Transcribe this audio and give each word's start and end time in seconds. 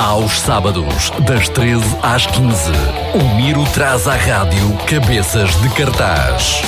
Aos 0.00 0.40
sábados, 0.40 1.12
das 1.26 1.46
13 1.50 1.84
às 2.02 2.26
15, 2.26 2.72
o 3.14 3.36
Miro 3.36 3.62
traz 3.66 4.08
à 4.08 4.16
rádio 4.16 4.74
Cabeças 4.86 5.50
de 5.60 5.68
Cartaz. 5.74 6.62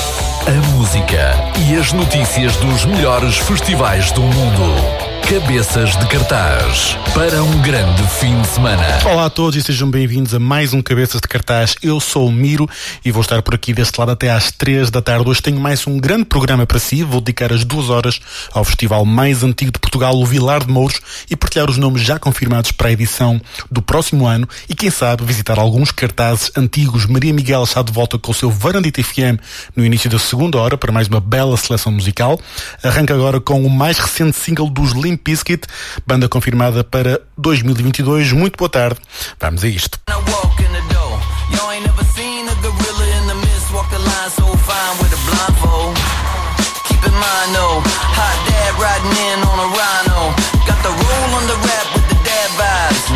A 0.47 0.77
música 0.77 1.35
e 1.67 1.75
as 1.75 1.95
notícias 1.95 2.55
dos 2.57 2.85
melhores 2.85 3.39
festivais 3.39 4.13
do 4.13 4.21
mundo. 4.21 5.02
Cabeças 5.29 5.97
de 5.97 6.07
Cartaz 6.09 6.97
para 7.15 7.43
um 7.43 7.63
grande 7.63 8.03
fim 8.21 8.39
de 8.43 8.49
semana. 8.49 8.83
Olá 9.11 9.27
a 9.27 9.31
todos 9.31 9.57
e 9.57 9.63
sejam 9.63 9.91
bem-vindos 9.91 10.35
a 10.35 10.39
mais 10.39 10.75
um 10.75 10.83
Cabeças 10.83 11.21
de 11.23 11.29
Cartaz. 11.29 11.75
Eu 11.83 12.01
sou 12.01 12.29
o 12.29 12.33
Miro 12.33 12.69
e 13.03 13.11
vou 13.11 13.23
estar 13.23 13.41
por 13.41 13.55
aqui 13.55 13.73
deste 13.73 13.99
lado 13.99 14.11
até 14.11 14.31
às 14.31 14.53
três 14.53 14.91
da 14.91 15.01
tarde. 15.01 15.27
Hoje 15.29 15.41
tenho 15.41 15.59
mais 15.59 15.87
um 15.87 15.99
grande 15.99 16.27
programa 16.27 16.67
para 16.67 16.79
si. 16.79 17.03
Vou 17.03 17.21
dedicar 17.21 17.51
as 17.51 17.65
duas 17.65 17.89
horas 17.89 18.21
ao 18.53 18.63
festival 18.63 19.07
mais 19.07 19.43
antigo 19.43 19.73
de 19.73 19.79
Portugal, 19.79 20.15
o 20.15 20.27
Vilar 20.27 20.65
de 20.65 20.71
Mouros, 20.71 21.01
e 21.31 21.35
partilhar 21.35 21.71
os 21.71 21.79
nomes 21.79 22.03
já 22.03 22.19
confirmados 22.19 22.71
para 22.71 22.89
a 22.89 22.93
edição 22.93 23.41
do 23.71 23.81
próximo 23.81 24.27
ano 24.27 24.47
e, 24.69 24.75
quem 24.75 24.91
sabe, 24.91 25.25
visitar 25.25 25.59
alguns 25.59 25.91
cartazes 25.91 26.51
antigos. 26.57 27.07
Maria 27.07 27.33
Miguel 27.33 27.63
está 27.65 27.81
de 27.83 27.93
volta 27.93 28.19
com 28.19 28.33
o 28.33 28.35
seu 28.35 28.51
Varandita 28.51 29.03
FM 29.03 29.41
no 29.75 29.85
início 29.85 30.11
da 30.11 30.19
segunda 30.19 30.59
hora 30.59 30.77
para 30.77 30.93
mais 30.93 31.09
uma 31.09 31.21
bela 31.21 31.57
seleção 31.57 31.91
musical. 31.91 32.39
Arranca 32.83 33.15
agora 33.15 33.41
com 33.41 33.65
o 33.65 33.71
mais 33.71 33.99
recente 33.99 34.37
single 34.37 34.69
dos 34.69 34.93
Limp 34.93 35.22
Bizkit, 35.25 35.67
banda 36.07 36.29
confirmada 36.29 36.85
para 36.85 37.21
2022. 37.39 38.33
Muito 38.33 38.57
boa 38.57 38.69
tarde. 38.69 39.01
Vamos 39.41 39.63
a 39.65 39.69
isto. 39.69 39.99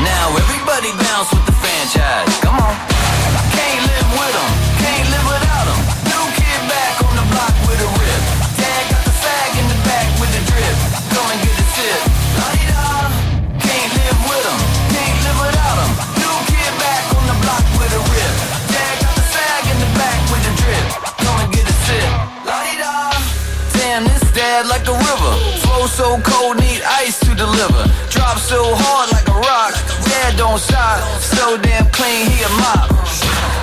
Now 0.05 0.37
everybody 0.37 0.93
bounce 0.93 1.33
with 1.33 1.47
the 1.47 1.53
franchise. 1.53 2.41
Come 2.41 2.61
on. 2.61 2.96
Dad 24.57 24.69
like 24.73 24.89
a 24.89 24.97
river. 24.97 25.33
Flow 25.61 25.85
so 25.87 26.17
cold, 26.25 26.57
need 26.57 26.81
ice 27.05 27.21
to 27.21 27.35
deliver. 27.35 27.83
Drop 28.09 28.39
so 28.39 28.73
hard 28.73 29.13
like 29.13 29.29
a 29.29 29.37
rock. 29.37 29.77
Dad 30.09 30.37
don't 30.41 30.57
stop. 30.57 30.97
So 31.21 31.61
damn 31.61 31.85
clean, 31.93 32.25
he 32.25 32.41
a 32.41 32.51
mop. 32.65 32.89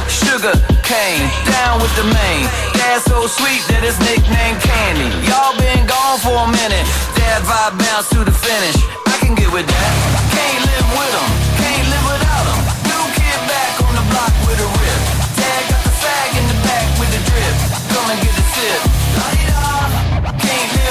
Sugar 0.06 0.54
cane, 0.86 1.26
down 1.50 1.82
with 1.82 1.94
the 1.98 2.06
main. 2.06 2.46
Dad 2.78 3.02
so 3.02 3.26
sweet 3.26 3.66
that 3.74 3.82
his 3.82 3.98
nickname 4.06 4.58
Candy. 4.62 5.10
Y'all 5.26 5.58
been 5.58 5.82
gone 5.90 6.20
for 6.22 6.38
a 6.46 6.50
minute. 6.62 6.86
Dad 7.18 7.42
vibe 7.42 7.74
bounce 7.82 8.14
to 8.14 8.22
the 8.22 8.36
finish. 8.36 8.78
I 9.10 9.18
can 9.18 9.34
get 9.34 9.50
with 9.50 9.66
that. 9.66 9.92
Can't 10.30 10.62
live 10.62 10.90
with 10.94 11.14
him. 11.18 11.30
Can't 11.58 11.88
live 11.90 12.06
without 12.06 12.46
him. 12.54 12.60
New 12.86 13.04
kid 13.18 13.40
back 13.50 13.74
on 13.82 13.94
the 13.98 14.06
block 14.14 14.34
with 14.46 14.62
a 14.62 14.70
rip. 14.78 15.02
Dad 15.42 15.62
got 15.74 15.82
the 15.82 15.94
fag 16.06 16.30
in 16.38 16.46
the 16.54 16.58
back 16.62 16.86
with 17.02 17.10
the 17.10 17.22
drip. 17.26 17.56
And 18.04 18.20
get 18.20 18.36
a 18.36 18.46
sip. 18.52 18.82
La-di-da. 19.16 19.64
Can't 20.44 20.70
live 20.76 20.83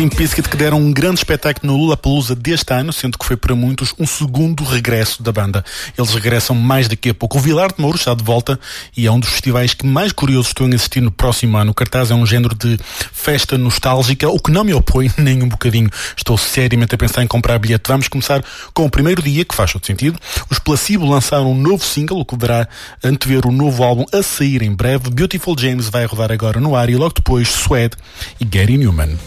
Limp 0.00 0.14
Bizkit 0.14 0.48
que 0.48 0.56
deram 0.56 0.78
um 0.78 0.90
grande 0.90 1.18
espetáculo 1.18 1.70
no 1.70 1.78
Lollapalooza 1.78 2.34
deste 2.34 2.72
ano, 2.72 2.90
sendo 2.90 3.18
que 3.18 3.26
foi 3.26 3.36
para 3.36 3.54
muitos 3.54 3.92
um 3.98 4.06
segundo 4.06 4.64
regresso 4.64 5.22
da 5.22 5.30
banda. 5.30 5.62
Eles 5.98 6.14
regressam 6.14 6.56
mais 6.56 6.88
daqui 6.88 7.10
a 7.10 7.14
pouco. 7.14 7.36
O 7.36 7.40
Vilar 7.40 7.70
de 7.70 7.82
Mouro 7.82 7.98
está 7.98 8.14
de 8.14 8.24
volta 8.24 8.58
e 8.96 9.06
é 9.06 9.12
um 9.12 9.20
dos 9.20 9.28
festivais 9.28 9.74
que 9.74 9.84
mais 9.84 10.10
curiosos 10.10 10.46
estou 10.46 10.66
a 10.66 10.70
assistir 10.74 11.02
no 11.02 11.10
próximo 11.10 11.54
ano. 11.58 11.72
O 11.72 11.74
cartaz 11.74 12.10
é 12.10 12.14
um 12.14 12.24
género 12.24 12.54
de 12.54 12.78
festa 13.12 13.58
nostálgica, 13.58 14.26
o 14.30 14.38
que 14.38 14.50
não 14.50 14.64
me 14.64 14.72
opõe 14.72 15.12
nem 15.18 15.42
um 15.42 15.48
bocadinho. 15.50 15.90
Estou 16.16 16.38
seriamente 16.38 16.94
a 16.94 16.98
pensar 16.98 17.22
em 17.22 17.26
comprar 17.26 17.58
bilhete. 17.58 17.86
Vamos 17.86 18.08
começar 18.08 18.42
com 18.72 18.86
o 18.86 18.90
primeiro 18.90 19.20
dia, 19.20 19.44
que 19.44 19.54
faz 19.54 19.70
todo 19.70 19.84
sentido. 19.84 20.18
Os 20.48 20.58
Placebo 20.58 21.04
lançaram 21.04 21.52
um 21.52 21.54
novo 21.54 21.84
single, 21.84 22.20
o 22.20 22.24
que 22.24 22.36
deverá 22.36 22.66
antever 23.04 23.46
o 23.46 23.52
novo 23.52 23.84
álbum 23.84 24.06
a 24.14 24.22
sair 24.22 24.62
em 24.62 24.74
breve. 24.74 25.10
Beautiful 25.10 25.54
James 25.58 25.90
vai 25.90 26.06
rodar 26.06 26.32
agora 26.32 26.58
no 26.58 26.74
ar 26.74 26.88
e 26.88 26.96
logo 26.96 27.12
depois 27.16 27.50
Suede 27.50 27.98
e 28.40 28.46
Gary 28.46 28.78
Newman. 28.78 29.18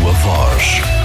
Sua 0.00 0.12
voz. 0.12 1.03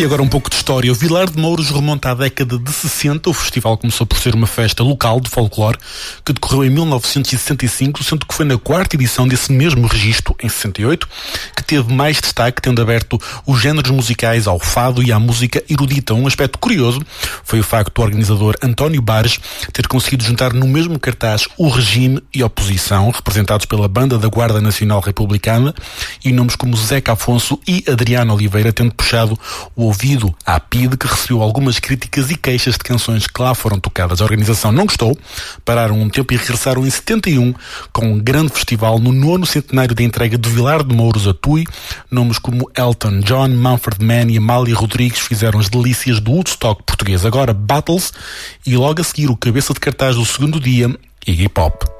E 0.00 0.04
agora 0.06 0.22
um 0.22 0.28
pouco 0.28 0.48
de 0.48 0.56
história. 0.56 0.90
O 0.90 0.94
Vilar 0.94 1.28
de 1.28 1.38
Mouros 1.38 1.68
remonta 1.68 2.12
à 2.12 2.14
década 2.14 2.58
de 2.58 2.72
60. 2.72 3.28
O 3.28 3.34
festival 3.34 3.76
começou 3.76 4.06
por 4.06 4.18
ser 4.18 4.34
uma 4.34 4.46
festa 4.46 4.82
local 4.82 5.20
de 5.20 5.28
folclore 5.28 5.76
que 6.24 6.32
decorreu 6.32 6.64
em 6.64 6.70
1965, 6.70 8.02
sendo 8.02 8.24
que 8.24 8.32
foi 8.32 8.46
na 8.46 8.56
quarta 8.56 8.96
edição 8.96 9.28
desse 9.28 9.52
mesmo 9.52 9.86
registro, 9.86 10.34
em 10.42 10.48
68, 10.48 11.06
que 11.06 11.12
teve 11.70 11.94
mais 11.94 12.20
destaque, 12.20 12.60
tendo 12.60 12.82
aberto 12.82 13.16
os 13.46 13.60
géneros 13.60 13.92
musicais 13.92 14.48
ao 14.48 14.58
fado 14.58 15.04
e 15.04 15.12
à 15.12 15.20
música 15.20 15.62
erudita. 15.70 16.12
Um 16.12 16.26
aspecto 16.26 16.58
curioso 16.58 17.00
foi 17.44 17.60
o 17.60 17.62
facto 17.62 17.94
do 17.94 18.02
organizador 18.02 18.56
António 18.60 19.00
Bares 19.00 19.38
ter 19.72 19.86
conseguido 19.86 20.24
juntar 20.24 20.52
no 20.52 20.66
mesmo 20.66 20.98
cartaz 20.98 21.46
o 21.56 21.68
regime 21.68 22.20
e 22.34 22.42
a 22.42 22.46
oposição, 22.46 23.08
representados 23.10 23.66
pela 23.66 23.86
Banda 23.86 24.18
da 24.18 24.26
Guarda 24.26 24.60
Nacional 24.60 24.98
Republicana, 24.98 25.72
e 26.24 26.32
nomes 26.32 26.56
como 26.56 26.76
Zeca 26.76 27.12
Afonso 27.12 27.56
e 27.68 27.84
Adriano 27.88 28.34
Oliveira, 28.34 28.72
tendo 28.72 28.92
puxado 28.92 29.38
o 29.76 29.84
ouvido 29.84 30.34
à 30.44 30.58
PIDE, 30.58 30.96
que 30.96 31.06
recebeu 31.06 31.40
algumas 31.40 31.78
críticas 31.78 32.32
e 32.32 32.36
queixas 32.36 32.74
de 32.74 32.80
canções 32.80 33.28
que 33.28 33.40
lá 33.40 33.54
foram 33.54 33.78
tocadas. 33.78 34.20
A 34.20 34.24
organização 34.24 34.72
não 34.72 34.86
gostou, 34.86 35.16
pararam 35.64 36.00
um 36.00 36.08
tempo 36.08 36.34
e 36.34 36.36
regressaram 36.36 36.84
em 36.84 36.90
71 36.90 37.54
com 37.92 38.14
um 38.14 38.18
grande 38.18 38.52
festival 38.52 38.98
no 38.98 39.12
nono 39.12 39.46
centenário 39.46 39.94
da 39.94 40.02
entrega 40.02 40.36
de 40.36 40.50
Vilar 40.50 40.82
de 40.82 40.92
Mouros 40.92 41.28
a 41.28 41.32
Tui. 41.32 41.59
Nomes 42.10 42.38
como 42.38 42.70
Elton 42.74 43.20
John, 43.20 43.48
Manfred 43.48 44.04
Mann 44.04 44.30
e 44.30 44.38
Amália 44.38 44.74
Rodrigues 44.74 45.20
fizeram 45.20 45.60
as 45.60 45.68
delícias 45.68 46.20
do 46.20 46.32
Woodstock 46.32 46.82
português. 46.82 47.24
Agora 47.24 47.52
Battles 47.52 48.12
e 48.66 48.76
logo 48.76 49.00
a 49.00 49.04
seguir 49.04 49.30
o 49.30 49.36
cabeça 49.36 49.72
de 49.72 49.80
cartaz 49.80 50.16
do 50.16 50.24
segundo 50.24 50.58
dia, 50.58 50.88
Iggy 51.26 51.48
Pop. 51.48 51.99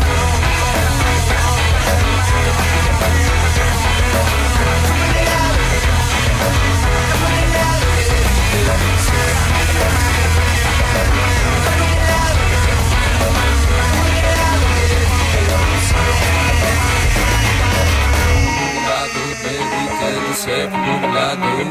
sevdikleri 20.51 21.69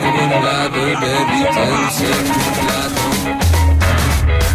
Kıvırladı 0.00 0.86
deriten 1.02 1.88
sevdikleri 1.90 3.02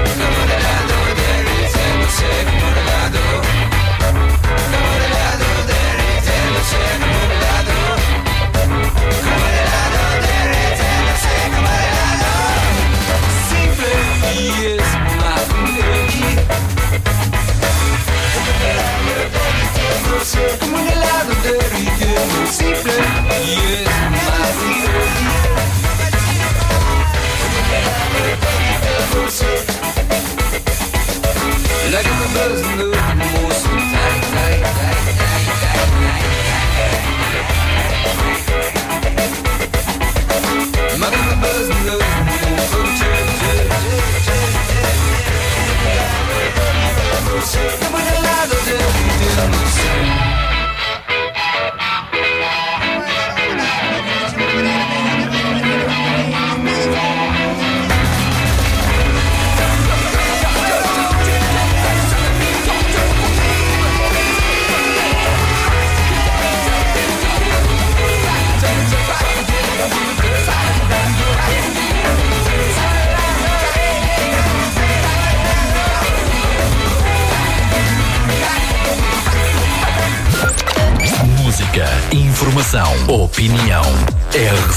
Kıvırladı 0.04 1.00
deriten 1.18 2.00
sevdikleri 2.08 3.24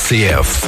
CF 0.07 0.63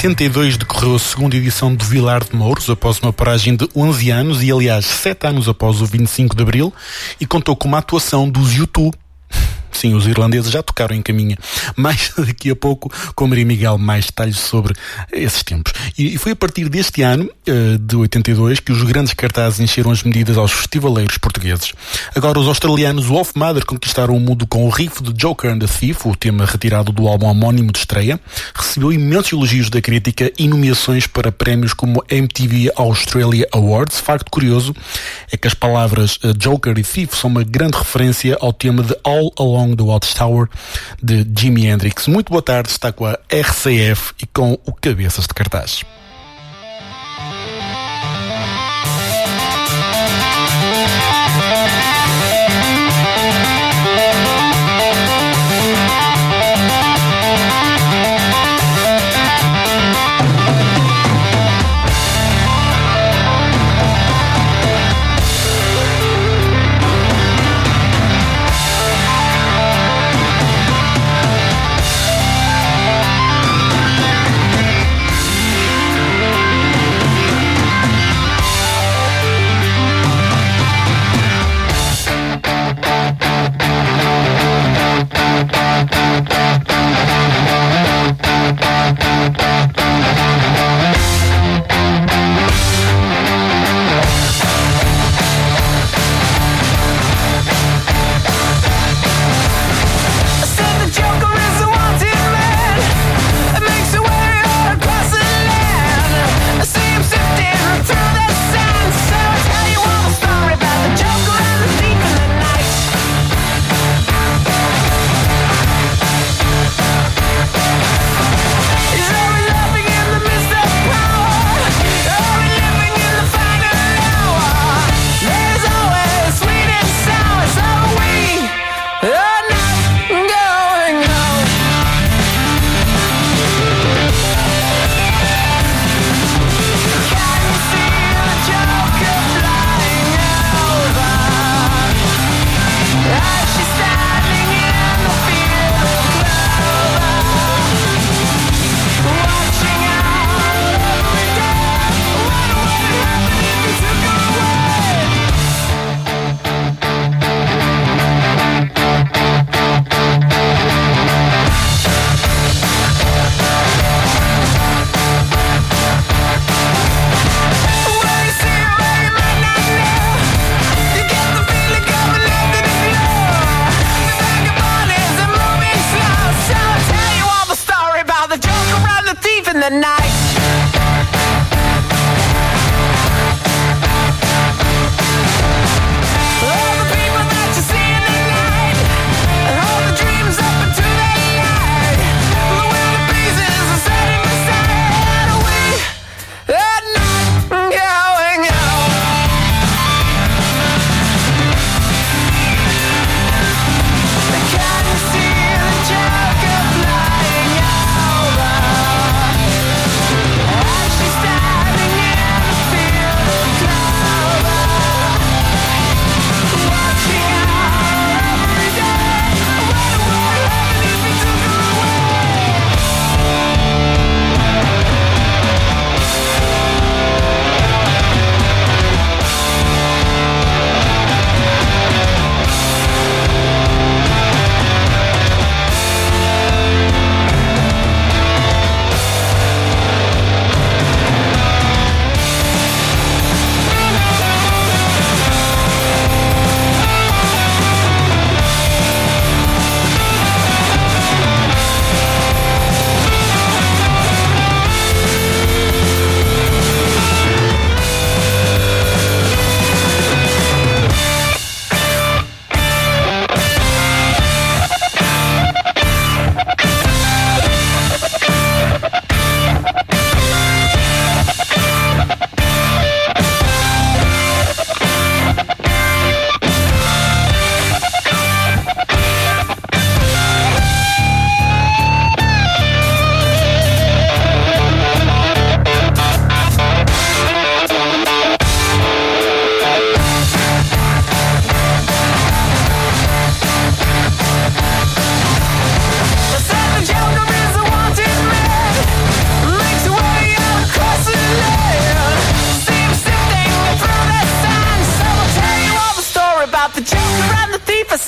82 0.00 0.56
decorreu 0.56 0.94
a 0.94 0.98
segunda 0.98 1.36
edição 1.36 1.74
do 1.74 1.84
Vilar 1.84 2.24
de 2.24 2.34
Mouros, 2.34 2.70
após 2.70 2.98
uma 3.00 3.12
paragem 3.12 3.54
de 3.54 3.68
11 3.76 4.10
anos 4.10 4.42
e, 4.42 4.50
aliás, 4.50 4.86
7 4.86 5.26
anos 5.26 5.46
após 5.46 5.82
o 5.82 5.84
25 5.84 6.34
de 6.34 6.42
Abril, 6.42 6.72
e 7.20 7.26
contou 7.26 7.54
com 7.54 7.68
uma 7.68 7.76
atuação 7.76 8.26
dos 8.26 8.54
YouTube. 8.54 8.96
Sim, 9.80 9.94
os 9.94 10.06
irlandeses 10.06 10.52
já 10.52 10.62
tocaram 10.62 10.94
em 10.94 11.00
caminha, 11.00 11.38
mas 11.74 12.12
daqui 12.18 12.50
a 12.50 12.56
pouco 12.56 12.92
com 13.14 13.26
Maria 13.26 13.46
Miguel 13.46 13.78
mais 13.78 14.04
detalhes 14.04 14.38
sobre 14.38 14.74
esses 15.10 15.42
tempos. 15.42 15.72
E, 15.96 16.18
foi 16.18 16.32
a 16.32 16.36
partir 16.36 16.68
deste 16.68 17.00
ano, 17.00 17.30
eh, 17.46 17.78
de 17.80 17.96
82, 17.96 18.60
que 18.60 18.72
os 18.72 18.82
grandes 18.82 19.14
cartazes 19.14 19.58
encheram 19.58 19.90
as 19.90 20.02
medidas 20.02 20.36
aos 20.36 20.52
festivaleiros 20.52 21.16
portugueses. 21.16 21.72
Agora, 22.14 22.38
os 22.38 22.46
australianos 22.46 23.06
Wolf 23.06 23.30
Mother 23.34 23.64
conquistaram 23.64 24.14
o 24.14 24.20
mundo 24.20 24.46
com 24.46 24.66
o 24.66 24.68
riff 24.68 25.02
de 25.02 25.14
Joker 25.14 25.50
and 25.50 25.60
the 25.60 25.66
Thief, 25.66 26.04
o 26.04 26.14
tema 26.14 26.44
retirado 26.44 26.92
do 26.92 27.08
álbum 27.08 27.28
homónimo 27.28 27.72
de 27.72 27.78
estreia, 27.78 28.20
recebeu 28.54 28.92
imensos 28.92 29.32
elogios 29.32 29.70
da 29.70 29.80
crítica 29.80 30.30
e 30.38 30.46
nomeações 30.46 31.06
para 31.06 31.32
prémios 31.32 31.72
como 31.72 32.04
MTV 32.10 32.70
Australia 32.76 33.48
Awards. 33.50 33.98
Facto 33.98 34.30
curioso 34.30 34.76
é 35.32 35.38
que 35.38 35.48
as 35.48 35.54
palavras 35.54 36.18
eh, 36.22 36.34
Joker 36.36 36.78
e 36.78 36.82
Thief 36.82 37.14
são 37.14 37.30
uma 37.30 37.42
grande 37.42 37.78
referência 37.78 38.36
ao 38.42 38.52
tema 38.52 38.82
de 38.82 38.94
All 39.04 39.32
Along 39.38 39.69
Song 39.70 39.76
do 39.76 39.86
Watchtower 39.86 40.48
de 41.02 41.26
Jimi 41.36 41.66
Hendrix. 41.66 42.06
Muito 42.06 42.30
boa 42.30 42.42
tarde, 42.42 42.70
está 42.70 42.92
com 42.92 43.06
a 43.06 43.18
RCF 43.30 44.14
e 44.20 44.26
com 44.26 44.58
o 44.64 44.72
Cabeças 44.72 45.26
de 45.26 45.34
Cartaz. 45.34 45.84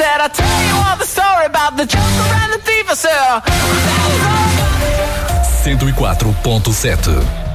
said, 0.02 0.20
I'll 0.20 0.28
tell 0.28 0.62
you 0.66 0.74
all 0.84 0.96
the 0.96 1.04
story 1.04 1.46
about 1.46 1.76
the 1.76 1.86
joker 1.86 2.28
and 2.42 2.52
the 2.54 2.58
thief. 2.58 2.90
I 2.90 2.94
said, 2.94 3.42
104.7 5.62 7.51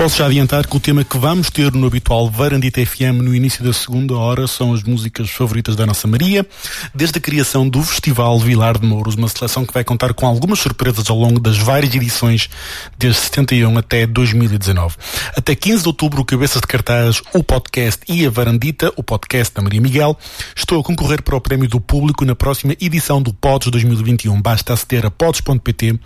Posso 0.00 0.16
já 0.16 0.24
adiantar 0.24 0.66
que 0.66 0.74
o 0.74 0.80
tema 0.80 1.04
que 1.04 1.18
vamos 1.18 1.50
ter 1.50 1.70
no 1.74 1.86
habitual 1.86 2.30
Varandita 2.30 2.80
FM 2.86 3.20
no 3.22 3.34
início 3.34 3.62
da 3.62 3.70
segunda 3.70 4.16
hora 4.16 4.46
são 4.46 4.72
as 4.72 4.82
músicas 4.82 5.28
favoritas 5.28 5.76
da 5.76 5.84
nossa 5.84 6.08
Maria, 6.08 6.46
desde 6.94 7.18
a 7.18 7.20
criação 7.20 7.68
do 7.68 7.82
Festival 7.82 8.38
Vilar 8.38 8.78
de 8.78 8.86
Mouros, 8.86 9.14
uma 9.14 9.28
seleção 9.28 9.66
que 9.66 9.74
vai 9.74 9.84
contar 9.84 10.14
com 10.14 10.26
algumas 10.26 10.58
surpresas 10.58 11.10
ao 11.10 11.18
longo 11.18 11.38
das 11.38 11.58
várias 11.58 11.94
edições 11.94 12.48
desde 12.96 13.20
71 13.20 13.76
até 13.76 14.06
2019. 14.06 14.96
Até 15.36 15.54
15 15.54 15.82
de 15.82 15.88
outubro, 15.88 16.22
o 16.22 16.24
Cabeças 16.24 16.62
de 16.62 16.66
Cartaz, 16.66 17.20
o 17.34 17.44
podcast 17.44 18.00
e 18.08 18.24
a 18.24 18.30
Varandita, 18.30 18.90
o 18.96 19.02
podcast 19.02 19.54
da 19.54 19.60
Maria 19.60 19.82
Miguel, 19.82 20.18
estou 20.56 20.80
a 20.80 20.82
concorrer 20.82 21.20
para 21.20 21.36
o 21.36 21.40
Prémio 21.42 21.68
do 21.68 21.78
Público 21.78 22.24
na 22.24 22.34
próxima 22.34 22.74
edição 22.80 23.20
do 23.20 23.34
Pods 23.34 23.70
2021. 23.70 24.40
Basta 24.40 24.72
aceder 24.72 25.04
a 25.04 25.10
pods.pt 25.10 26.00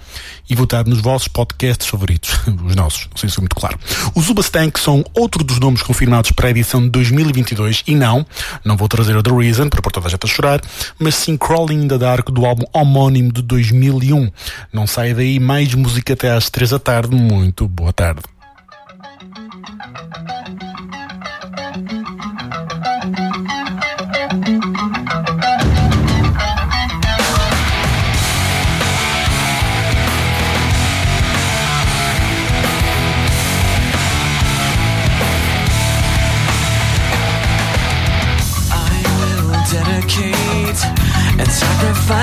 e 0.50 0.54
votar 0.56 0.84
nos 0.84 1.00
vossos 1.00 1.28
podcasts 1.28 1.86
favoritos. 1.86 2.40
Os 2.66 2.74
nossos, 2.74 3.06
não 3.08 3.16
sei 3.18 3.28
se 3.28 3.38
é 3.38 3.40
muito 3.40 3.54
claro. 3.54 3.78
Os 4.14 4.28
Ubastank 4.28 4.78
são 4.78 5.04
outro 5.14 5.44
dos 5.44 5.58
nomes 5.58 5.82
confirmados 5.82 6.32
para 6.32 6.48
a 6.48 6.50
edição 6.50 6.82
de 6.82 6.90
2022 6.90 7.82
e 7.86 7.94
não, 7.94 8.26
não 8.64 8.76
vou 8.76 8.88
trazer 8.88 9.16
o 9.16 9.22
The 9.22 9.30
Reason 9.30 9.68
para 9.68 9.82
pôr 9.82 9.92
toda 9.92 10.06
a 10.06 10.10
gente 10.10 10.24
a 10.24 10.28
chorar, 10.28 10.60
mas 10.98 11.14
sim 11.14 11.36
Crawling 11.36 11.84
in 11.84 11.88
the 11.88 11.98
Dark 11.98 12.30
do 12.30 12.44
álbum 12.44 12.64
homónimo 12.72 13.32
de 13.32 13.42
2001. 13.42 14.30
Não 14.72 14.86
sai 14.86 15.14
daí 15.14 15.38
mais 15.38 15.74
música 15.74 16.12
até 16.12 16.30
às 16.30 16.50
3 16.50 16.70
da 16.70 16.78
tarde. 16.78 17.14
Muito 17.14 17.68
boa 17.68 17.92
tarde. 17.92 18.33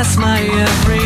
that's 0.03 0.17
my 0.17 0.41
every 0.41 1.00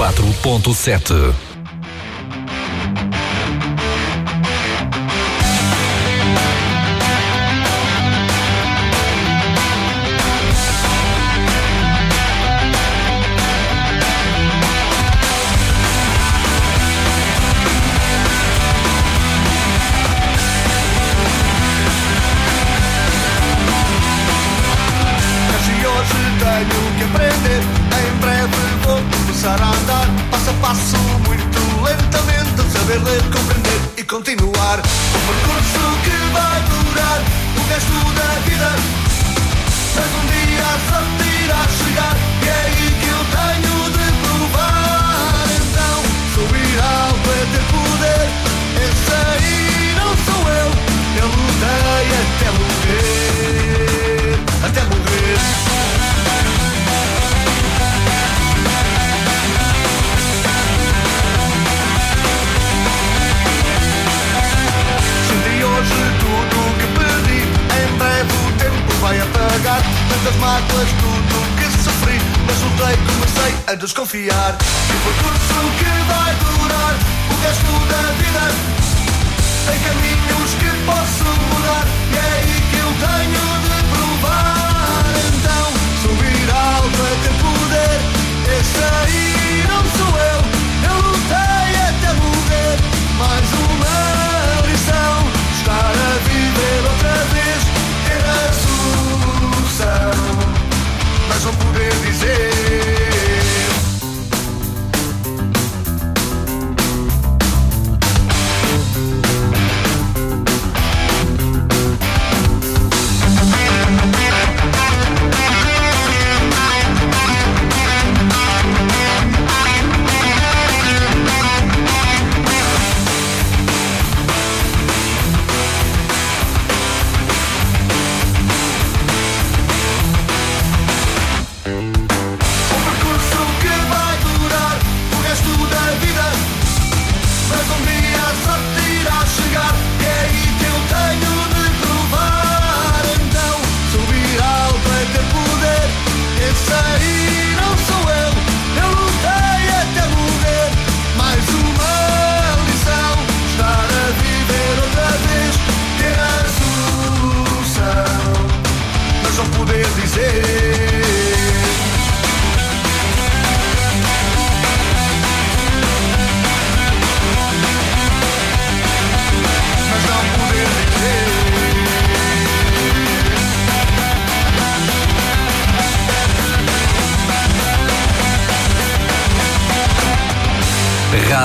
104.7. 0.00 1.49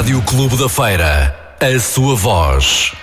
Rádio 0.06 0.22
Clube 0.22 0.56
da 0.56 0.70
Feira. 0.70 1.36
A 1.60 1.80
sua 1.80 2.16
voz. 2.16 2.94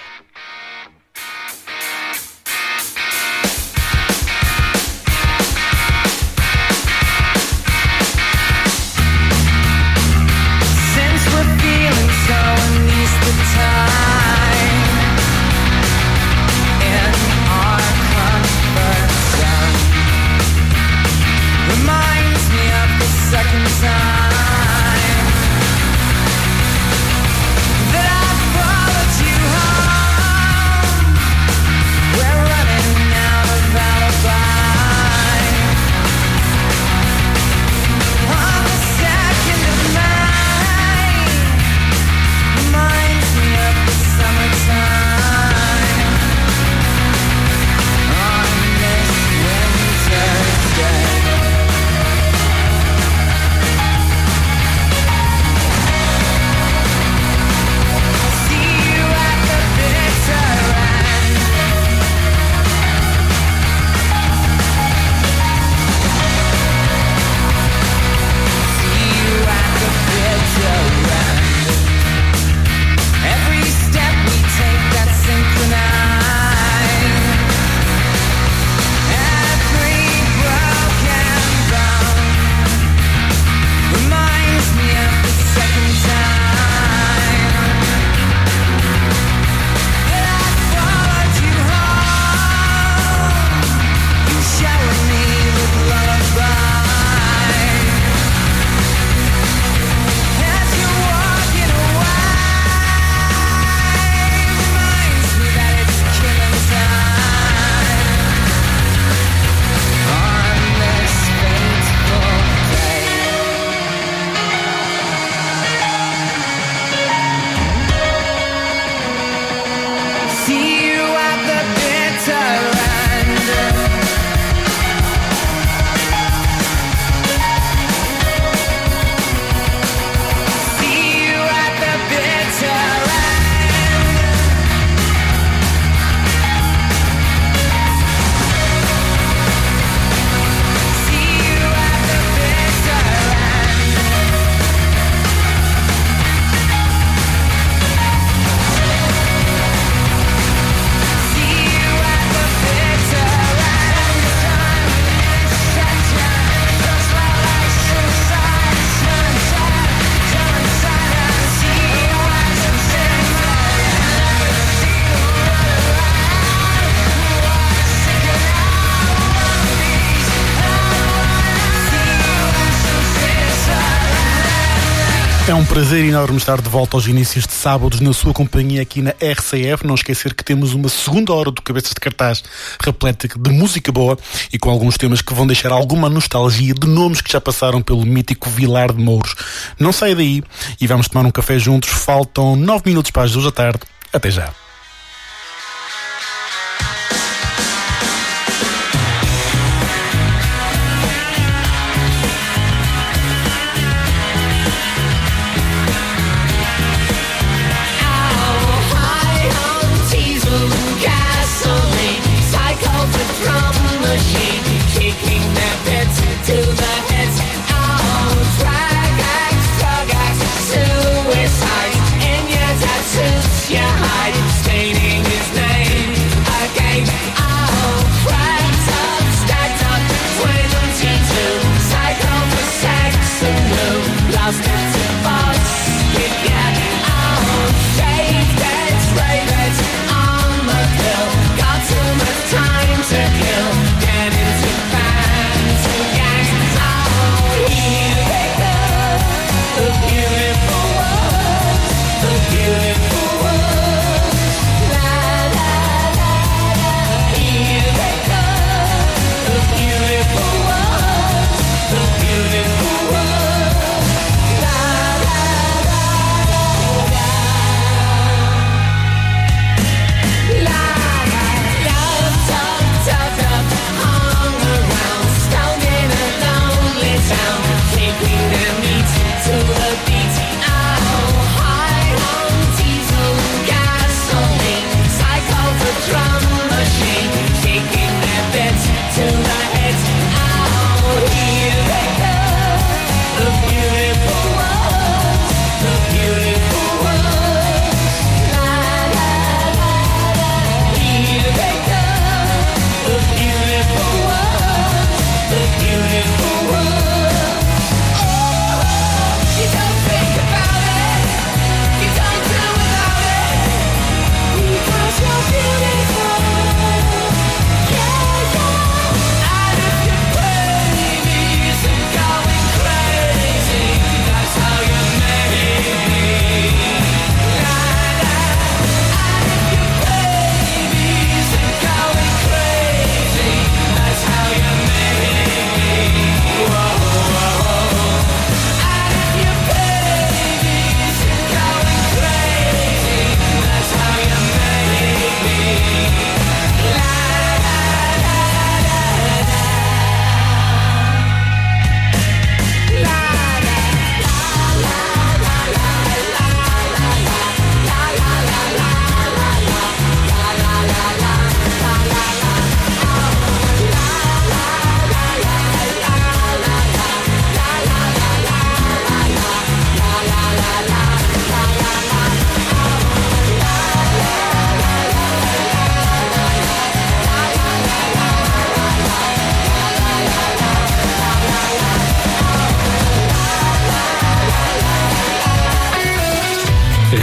prazer 175.72 176.04
enorme 176.04 176.36
estar 176.36 176.60
de 176.60 176.68
volta 176.68 176.98
aos 176.98 177.06
inícios 177.06 177.46
de 177.46 177.54
sábados 177.54 177.98
na 177.98 178.12
sua 178.12 178.34
companhia 178.34 178.82
aqui 178.82 179.00
na 179.00 179.12
RCF. 179.12 179.86
Não 179.86 179.94
esquecer 179.94 180.34
que 180.34 180.44
temos 180.44 180.74
uma 180.74 180.90
segunda 180.90 181.32
hora 181.32 181.50
do 181.50 181.62
Cabeças 181.62 181.94
de 181.94 182.00
Cartaz 182.00 182.44
repleta 182.78 183.26
de 183.26 183.50
música 183.50 183.90
boa 183.90 184.18
e 184.52 184.58
com 184.58 184.68
alguns 184.68 184.98
temas 184.98 185.22
que 185.22 185.32
vão 185.32 185.46
deixar 185.46 185.72
alguma 185.72 186.10
nostalgia 186.10 186.74
de 186.74 186.86
nomes 186.86 187.22
que 187.22 187.32
já 187.32 187.40
passaram 187.40 187.80
pelo 187.80 188.04
mítico 188.04 188.50
Vilar 188.50 188.92
de 188.92 189.02
Mouros. 189.02 189.34
Não 189.78 189.94
saia 189.94 190.14
daí 190.14 190.42
e 190.78 190.86
vamos 190.86 191.08
tomar 191.08 191.26
um 191.26 191.30
café 191.30 191.58
juntos. 191.58 191.88
Faltam 191.88 192.54
9 192.54 192.82
minutos 192.84 193.10
para 193.10 193.22
as 193.22 193.32
2 193.32 193.46
da 193.46 193.52
tarde. 193.52 193.80
Até 194.12 194.30
já. 194.30 194.52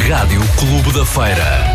Rádio 0.10 0.41
Clube 0.57 0.91
da 0.91 1.05
Feira. 1.05 1.68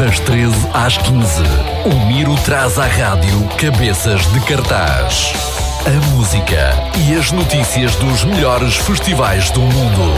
Das 0.00 0.18
13 0.20 0.54
às 0.72 0.96
15, 0.96 1.42
o 1.84 2.06
Miro 2.06 2.34
traz 2.36 2.78
à 2.78 2.86
rádio 2.86 3.46
cabeças 3.58 4.22
de 4.32 4.40
cartaz. 4.40 5.34
A 5.84 6.14
música 6.14 6.72
e 7.06 7.14
as 7.14 7.30
notícias 7.30 7.94
dos 7.96 8.24
melhores 8.24 8.76
festivais 8.76 9.50
do 9.50 9.60
mundo. 9.60 10.14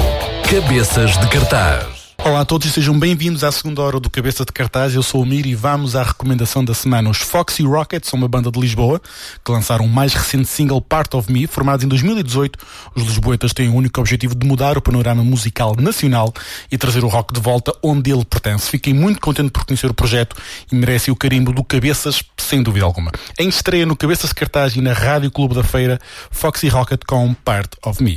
Cabeças 0.48 1.18
de 1.18 1.26
cartaz. 1.26 2.01
Olá 2.24 2.42
a 2.42 2.44
todos 2.44 2.68
e 2.68 2.70
sejam 2.70 2.96
bem-vindos 2.96 3.42
à 3.42 3.50
segunda 3.50 3.82
hora 3.82 3.98
do 3.98 4.08
Cabeça 4.08 4.44
de 4.44 4.52
Cartaz. 4.52 4.94
Eu 4.94 5.02
sou 5.02 5.22
o 5.22 5.26
Mir 5.26 5.44
e 5.44 5.56
vamos 5.56 5.96
à 5.96 6.04
recomendação 6.04 6.64
da 6.64 6.72
semana. 6.72 7.10
Os 7.10 7.18
Foxy 7.18 7.64
Rockets 7.64 8.08
são 8.08 8.16
uma 8.16 8.28
banda 8.28 8.48
de 8.48 8.60
Lisboa 8.60 9.02
que 9.44 9.50
lançaram 9.50 9.84
o 9.86 9.88
mais 9.88 10.14
recente 10.14 10.46
single 10.46 10.80
Part 10.80 11.16
of 11.16 11.30
Me, 11.32 11.48
formados 11.48 11.84
em 11.84 11.88
2018. 11.88 12.60
Os 12.94 13.02
lisboetas 13.02 13.52
têm 13.52 13.68
o 13.68 13.74
único 13.74 14.00
objetivo 14.00 14.36
de 14.36 14.46
mudar 14.46 14.78
o 14.78 14.80
panorama 14.80 15.24
musical 15.24 15.74
nacional 15.76 16.32
e 16.70 16.78
trazer 16.78 17.02
o 17.02 17.08
rock 17.08 17.34
de 17.34 17.40
volta 17.40 17.74
onde 17.82 18.12
ele 18.12 18.24
pertence. 18.24 18.70
Fiquei 18.70 18.94
muito 18.94 19.20
contente 19.20 19.50
por 19.50 19.64
conhecer 19.64 19.90
o 19.90 19.94
projeto 19.94 20.36
e 20.70 20.76
merece 20.76 21.10
o 21.10 21.16
carimbo 21.16 21.52
do 21.52 21.64
Cabeças, 21.64 22.22
sem 22.38 22.62
dúvida 22.62 22.86
alguma. 22.86 23.10
Em 23.36 23.48
estreia 23.48 23.84
no 23.84 23.96
Cabeças 23.96 24.28
de 24.28 24.36
Cartaz 24.36 24.76
e 24.76 24.80
na 24.80 24.92
Rádio 24.92 25.28
Clube 25.32 25.56
da 25.56 25.64
Feira, 25.64 25.98
Foxy 26.30 26.68
Rocket 26.68 27.00
com 27.04 27.34
Part 27.34 27.76
of 27.84 28.00
Me. 28.00 28.16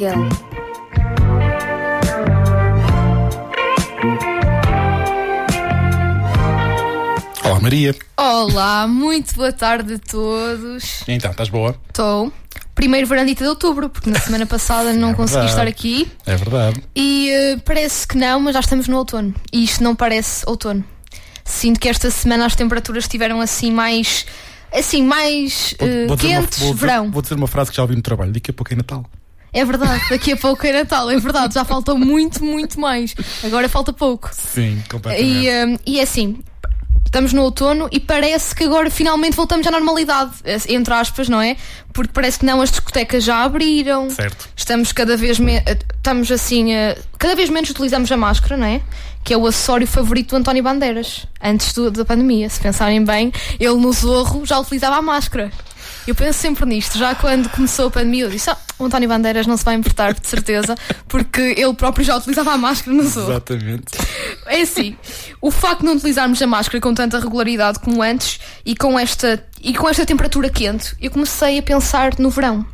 Miguel. 0.00 0.28
Olá 7.44 7.60
Maria. 7.60 7.94
Olá, 8.16 8.86
muito 8.86 9.34
boa 9.34 9.52
tarde 9.52 9.94
a 9.94 9.98
todos. 9.98 11.02
E 11.08 11.12
então, 11.12 11.30
estás 11.30 11.48
boa? 11.48 11.74
Estou. 11.88 12.32
Primeiro 12.74 13.06
varandita 13.06 13.44
de 13.44 13.50
outubro, 13.50 13.88
porque 13.90 14.08
na 14.08 14.18
semana 14.20 14.46
passada 14.46 14.92
não 14.92 15.12
consegui 15.14 15.40
verdade. 15.46 15.50
estar 15.50 15.68
aqui. 15.68 16.10
É 16.26 16.36
verdade. 16.36 16.82
E 16.94 17.30
eh, 17.30 17.56
parece 17.64 18.06
que 18.06 18.16
não, 18.16 18.40
mas 18.40 18.54
já 18.54 18.60
estamos 18.60 18.88
no 18.88 18.96
outono. 18.96 19.34
E 19.52 19.64
isto 19.64 19.82
não 19.82 19.94
parece 19.94 20.44
outono. 20.46 20.84
Sinto 21.44 21.80
que 21.80 21.88
esta 21.88 22.10
semana 22.10 22.46
as 22.46 22.54
temperaturas 22.54 23.04
estiveram 23.04 23.40
assim 23.40 23.70
mais. 23.72 24.24
Assim, 24.72 25.02
mais 25.02 25.74
eh, 25.80 26.06
Vou 26.06 26.06
uma- 26.06 26.16
quentes, 26.16 26.58
vou 26.60 26.72
dizer- 26.72 26.86
verão. 26.86 27.10
Vou 27.10 27.20
dizer 27.22 27.34
uma 27.34 27.48
frase 27.48 27.70
que 27.70 27.76
já 27.76 27.82
ouvi 27.82 27.96
no 27.96 28.02
trabalho. 28.02 28.32
Daqui 28.32 28.50
a 28.50 28.54
pouco 28.54 28.72
é 28.72 28.76
Natal. 28.76 29.04
É 29.52 29.64
verdade, 29.64 30.00
daqui 30.10 30.32
a 30.32 30.36
pouco 30.36 30.64
é 30.66 30.72
Natal, 30.72 31.10
é 31.10 31.18
verdade, 31.18 31.54
já 31.54 31.64
faltou 31.64 31.98
muito, 31.98 32.44
muito 32.44 32.78
mais. 32.78 33.14
Agora 33.44 33.68
falta 33.68 33.92
pouco. 33.92 34.30
Sim, 34.32 34.82
completamente. 34.88 35.46
E, 35.46 35.64
hum, 35.66 35.78
e 35.86 35.98
é 36.00 36.02
assim, 36.02 36.40
Estamos 37.06 37.32
no 37.32 37.42
outono 37.42 37.88
e 37.90 37.98
parece 37.98 38.54
que 38.54 38.62
agora 38.62 38.88
finalmente 38.88 39.34
voltamos 39.34 39.66
à 39.66 39.70
normalidade, 39.72 40.30
entre 40.68 40.94
aspas, 40.94 41.28
não 41.28 41.42
é? 41.42 41.56
Porque 41.92 42.12
parece 42.12 42.38
que 42.38 42.46
não, 42.46 42.60
as 42.62 42.70
discotecas 42.70 43.24
já 43.24 43.42
abriram. 43.42 44.08
Certo. 44.10 44.48
Estamos 44.54 44.92
cada 44.92 45.16
vez 45.16 45.36
me- 45.40 45.56
eh, 45.56 45.76
estamos 45.96 46.30
assim, 46.30 46.72
eh, 46.72 46.96
cada 47.18 47.34
vez 47.34 47.50
menos 47.50 47.68
utilizamos 47.68 48.12
a 48.12 48.16
máscara, 48.16 48.56
não 48.56 48.64
é? 48.64 48.80
Que 49.24 49.34
é 49.34 49.36
o 49.36 49.44
acessório 49.44 49.88
favorito 49.88 50.30
do 50.30 50.36
António 50.36 50.62
Bandeiras, 50.62 51.26
antes 51.42 51.72
do- 51.72 51.90
da 51.90 52.04
pandemia. 52.04 52.48
Se 52.48 52.60
pensarem 52.60 53.04
bem, 53.04 53.32
ele 53.58 53.74
no 53.74 53.92
Zorro 53.92 54.46
já 54.46 54.60
utilizava 54.60 54.94
a 54.94 55.02
máscara. 55.02 55.50
Eu 56.06 56.14
penso 56.14 56.38
sempre 56.38 56.64
nisto, 56.66 56.98
já 56.98 57.14
quando 57.14 57.48
começou 57.50 57.88
a 57.88 57.90
pandemia, 57.90 58.24
eu 58.24 58.30
disse: 58.30 58.50
ah, 58.50 58.56
o 58.78 58.84
António 58.84 59.08
Bandeiras 59.08 59.46
não 59.46 59.56
se 59.56 59.64
vai 59.64 59.74
importar, 59.74 60.14
de 60.14 60.26
certeza, 60.26 60.76
porque 61.08 61.54
ele 61.56 61.74
próprio 61.74 62.04
já 62.04 62.16
utilizava 62.16 62.52
a 62.52 62.58
máscara 62.58 62.96
no 62.96 63.02
Zorro. 63.04 63.30
Exatamente. 63.30 63.98
É 64.46 64.62
assim, 64.62 64.96
o 65.40 65.50
facto 65.50 65.80
de 65.80 65.86
não 65.86 65.94
utilizarmos 65.94 66.40
a 66.40 66.46
máscara 66.46 66.80
com 66.80 66.94
tanta 66.94 67.18
regularidade 67.18 67.78
como 67.78 68.02
antes 68.02 68.40
e 68.64 68.74
com 68.74 68.98
esta, 68.98 69.44
e 69.62 69.74
com 69.74 69.88
esta 69.88 70.06
temperatura 70.06 70.48
quente, 70.48 70.94
eu 71.00 71.10
comecei 71.10 71.58
a 71.58 71.62
pensar 71.62 72.18
no 72.18 72.30
verão. 72.30 72.66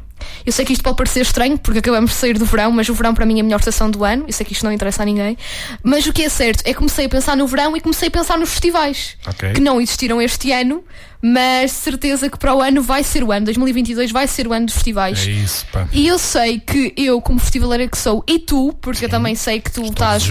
Eu 0.45 0.53
sei 0.53 0.64
que 0.64 0.72
isto 0.72 0.83
pode 0.83 0.97
parecer 0.97 1.20
estranho, 1.20 1.59
porque 1.59 1.79
acabamos 1.79 2.11
de 2.11 2.16
sair 2.16 2.39
do 2.39 2.45
verão, 2.45 2.70
mas 2.70 2.89
o 2.89 2.95
verão 2.95 3.14
para 3.14 3.27
mim 3.27 3.39
é 3.39 3.41
a 3.41 3.45
melhor 3.45 3.59
estação 3.59 3.91
do 3.91 4.05
ano. 4.05 4.24
Eu 4.27 4.33
sei 4.33 4.45
que 4.47 4.53
isto 4.53 4.64
não 4.64 4.72
interessa 4.72 5.03
a 5.03 5.07
ninguém. 5.07 5.37
Mas 5.83 6.07
o 6.07 6.12
que 6.12 6.22
é 6.22 6.29
certo 6.29 6.62
é 6.64 6.72
que 6.72 6.74
comecei 6.74 7.07
a 7.07 7.09
pensar 7.09 7.37
no 7.37 7.47
verão 7.47 7.77
e 7.77 7.81
comecei 7.81 8.09
a 8.09 8.11
pensar 8.11 8.39
nos 8.39 8.51
festivais. 8.51 9.16
Ok. 9.27 9.53
Que 9.53 9.61
não 9.61 9.81
existiram 9.81 10.20
este 10.22 10.53
ano, 10.53 10.85
mas 11.22 11.72
certeza 11.72 12.29
que 12.29 12.39
para 12.39 12.55
o 12.55 12.62
ano 12.62 12.83
vai 12.83 13.03
ser 13.03 13.24
o 13.24 13.33
ano. 13.33 13.47
2022 13.47 14.12
vai 14.12 14.27
ser 14.29 14.47
o 14.47 14.53
ano 14.53 14.66
dos 14.66 14.74
festivais. 14.74 15.27
É 15.27 15.31
isso, 15.31 15.66
pá. 15.72 15.89
E 15.93 16.07
eu 16.07 16.18
sei 16.18 16.61
que 16.61 16.93
eu, 16.97 17.20
como 17.20 17.39
festivaleira 17.39 17.89
que 17.89 17.99
sou, 17.99 18.24
e 18.29 18.39
tu, 18.39 18.72
porque 18.81 19.05
eu 19.05 19.09
também 19.09 19.35
sei 19.35 19.61
que 19.61 19.70
tu 19.70 19.83
estás, 19.83 20.24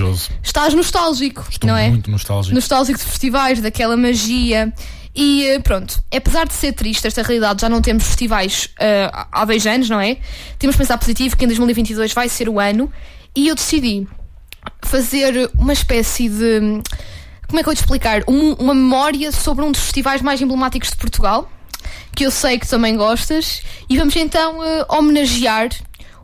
estás 0.43 0.73
nostálgico, 0.73 1.45
Estou 1.49 1.69
não 1.69 1.77
é? 1.77 1.89
muito 1.89 2.09
nostálgico. 2.09 2.55
Nostálgico 2.55 2.97
de 2.99 3.05
festivais, 3.05 3.59
daquela 3.59 3.97
magia. 3.97 4.73
E 5.15 5.45
eh, 5.45 5.59
pronto, 5.59 6.03
apesar 6.13 6.45
de 6.45 6.53
ser 6.53 6.73
triste 6.73 7.07
esta 7.07 7.21
realidade, 7.21 7.61
já 7.61 7.69
não 7.69 7.81
temos 7.81 8.03
festivais 8.03 8.69
eh, 8.79 9.09
há- 9.31 9.45
dois 9.45 9.65
anos, 9.65 9.89
não 9.89 9.99
é? 10.01 10.17
Temos 10.59 10.75
que 10.75 10.81
pensar 10.81 10.97
positivo 10.97 11.37
que 11.37 11.45
em 11.45 11.47
2022 11.47 12.13
vai 12.13 12.27
ser 12.27 12.49
o 12.49 12.59
ano. 12.59 12.91
E 13.35 13.47
eu 13.47 13.55
decidi 13.55 14.07
fazer 14.81 15.49
uma 15.57 15.73
espécie 15.73 16.29
de. 16.29 16.59
Como 17.47 17.59
é 17.59 17.63
que 17.63 17.69
eu 17.69 17.71
vou 17.71 17.75
te 17.75 17.79
explicar? 17.81 18.23
Um- 18.27 18.53
uma 18.53 18.73
memória 18.73 19.31
sobre 19.31 19.63
um 19.63 19.71
dos 19.71 19.81
festivais 19.81 20.21
mais 20.21 20.41
emblemáticos 20.41 20.89
de 20.89 20.95
Portugal, 20.97 21.49
que 22.15 22.25
eu 22.25 22.31
sei 22.31 22.57
que 22.59 22.67
também 22.67 22.95
gostas, 22.97 23.61
e 23.89 23.97
vamos 23.97 24.15
então 24.15 24.63
eh, 24.63 24.85
homenagear 24.89 25.69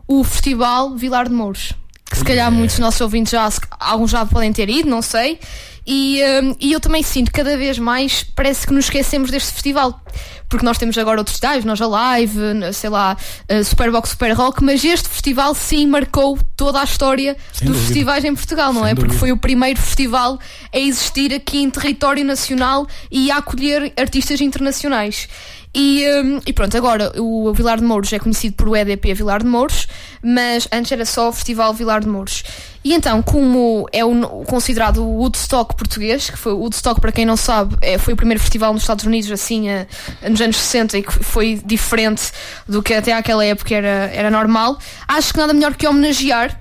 o 0.06 0.22
Festival 0.24 0.94
Vilar 0.96 1.28
de 1.28 1.34
Mouros. 1.34 1.72
Que 2.10 2.18
se 2.18 2.24
calhar 2.24 2.52
muitos 2.52 2.76
dos 2.76 2.80
nossos 2.84 3.00
ouvintes 3.00 3.30
já, 3.32 3.48
alguns 3.80 4.10
já 4.10 4.26
podem 4.26 4.52
ter 4.52 4.68
ido, 4.68 4.86
não 4.90 5.00
sei. 5.00 5.38
E, 5.86 6.20
eh, 6.20 6.56
e 6.60 6.72
eu 6.72 6.80
também 6.80 7.02
sinto 7.02 7.32
cada 7.32 7.56
vez 7.56 7.78
mais, 7.78 8.22
parece 8.22 8.66
que 8.66 8.72
nos 8.72 8.84
esquecemos 8.84 9.30
deste 9.30 9.52
festival. 9.52 10.00
Porque 10.48 10.66
nós 10.66 10.76
temos 10.76 10.98
agora 10.98 11.18
outros 11.18 11.34
festivais, 11.38 11.64
nós 11.64 11.80
a 11.80 11.86
Live, 11.86 12.38
sei 12.74 12.90
lá, 12.90 13.16
eh, 13.48 13.64
Superbox, 13.64 14.10
Super 14.10 14.32
Rock, 14.32 14.62
mas 14.62 14.84
este 14.84 15.08
festival 15.08 15.54
sim 15.54 15.86
marcou 15.86 16.38
toda 16.56 16.78
a 16.80 16.84
história 16.84 17.36
Sem 17.54 17.66
dos 17.66 17.76
dúvida. 17.76 17.86
festivais 17.86 18.24
em 18.24 18.34
Portugal, 18.34 18.70
não 18.72 18.82
Sem 18.82 18.90
é? 18.90 18.94
Porque 18.94 19.06
dúvida. 19.08 19.20
foi 19.20 19.32
o 19.32 19.36
primeiro 19.38 19.80
festival 19.80 20.38
a 20.72 20.78
existir 20.78 21.32
aqui 21.32 21.62
em 21.62 21.70
território 21.70 22.22
nacional 22.24 22.86
e 23.10 23.30
a 23.30 23.38
acolher 23.38 23.94
artistas 23.98 24.42
internacionais. 24.42 25.26
E, 25.74 26.04
hum, 26.22 26.38
e 26.46 26.52
pronto, 26.52 26.76
agora 26.76 27.10
o 27.18 27.50
Vilar 27.54 27.78
de 27.78 27.84
Mouros 27.84 28.12
é 28.12 28.18
conhecido 28.18 28.54
por 28.56 28.68
o 28.68 28.76
EDP 28.76 29.14
Vilar 29.14 29.42
de 29.42 29.48
Mouros, 29.48 29.88
mas 30.22 30.68
antes 30.70 30.92
era 30.92 31.06
só 31.06 31.30
o 31.30 31.32
Festival 31.32 31.72
Vilar 31.72 32.02
de 32.02 32.08
Mouros. 32.08 32.42
E 32.84 32.92
então, 32.92 33.22
como 33.22 33.86
é 33.90 34.04
o, 34.04 34.44
considerado 34.44 34.98
o 35.02 35.18
Woodstock 35.20 35.74
português, 35.74 36.28
que 36.28 36.36
foi 36.36 36.52
o 36.52 36.58
Woodstock, 36.58 37.00
para 37.00 37.10
quem 37.12 37.24
não 37.24 37.36
sabe, 37.38 37.74
é, 37.80 37.96
foi 37.96 38.12
o 38.12 38.16
primeiro 38.16 38.40
festival 38.40 38.74
nos 38.74 38.82
Estados 38.82 39.06
Unidos, 39.06 39.30
assim, 39.30 39.70
a- 39.70 39.86
nos 40.28 40.40
anos 40.42 40.56
60, 40.56 40.98
e 40.98 41.02
que 41.02 41.12
foi 41.24 41.62
diferente 41.64 42.32
do 42.68 42.82
que 42.82 42.92
até 42.92 43.12
àquela 43.14 43.42
época 43.44 43.74
era, 43.74 44.10
era 44.12 44.30
normal, 44.30 44.78
acho 45.08 45.32
que 45.32 45.38
nada 45.38 45.54
melhor 45.54 45.74
que 45.74 45.86
homenagear 45.86 46.60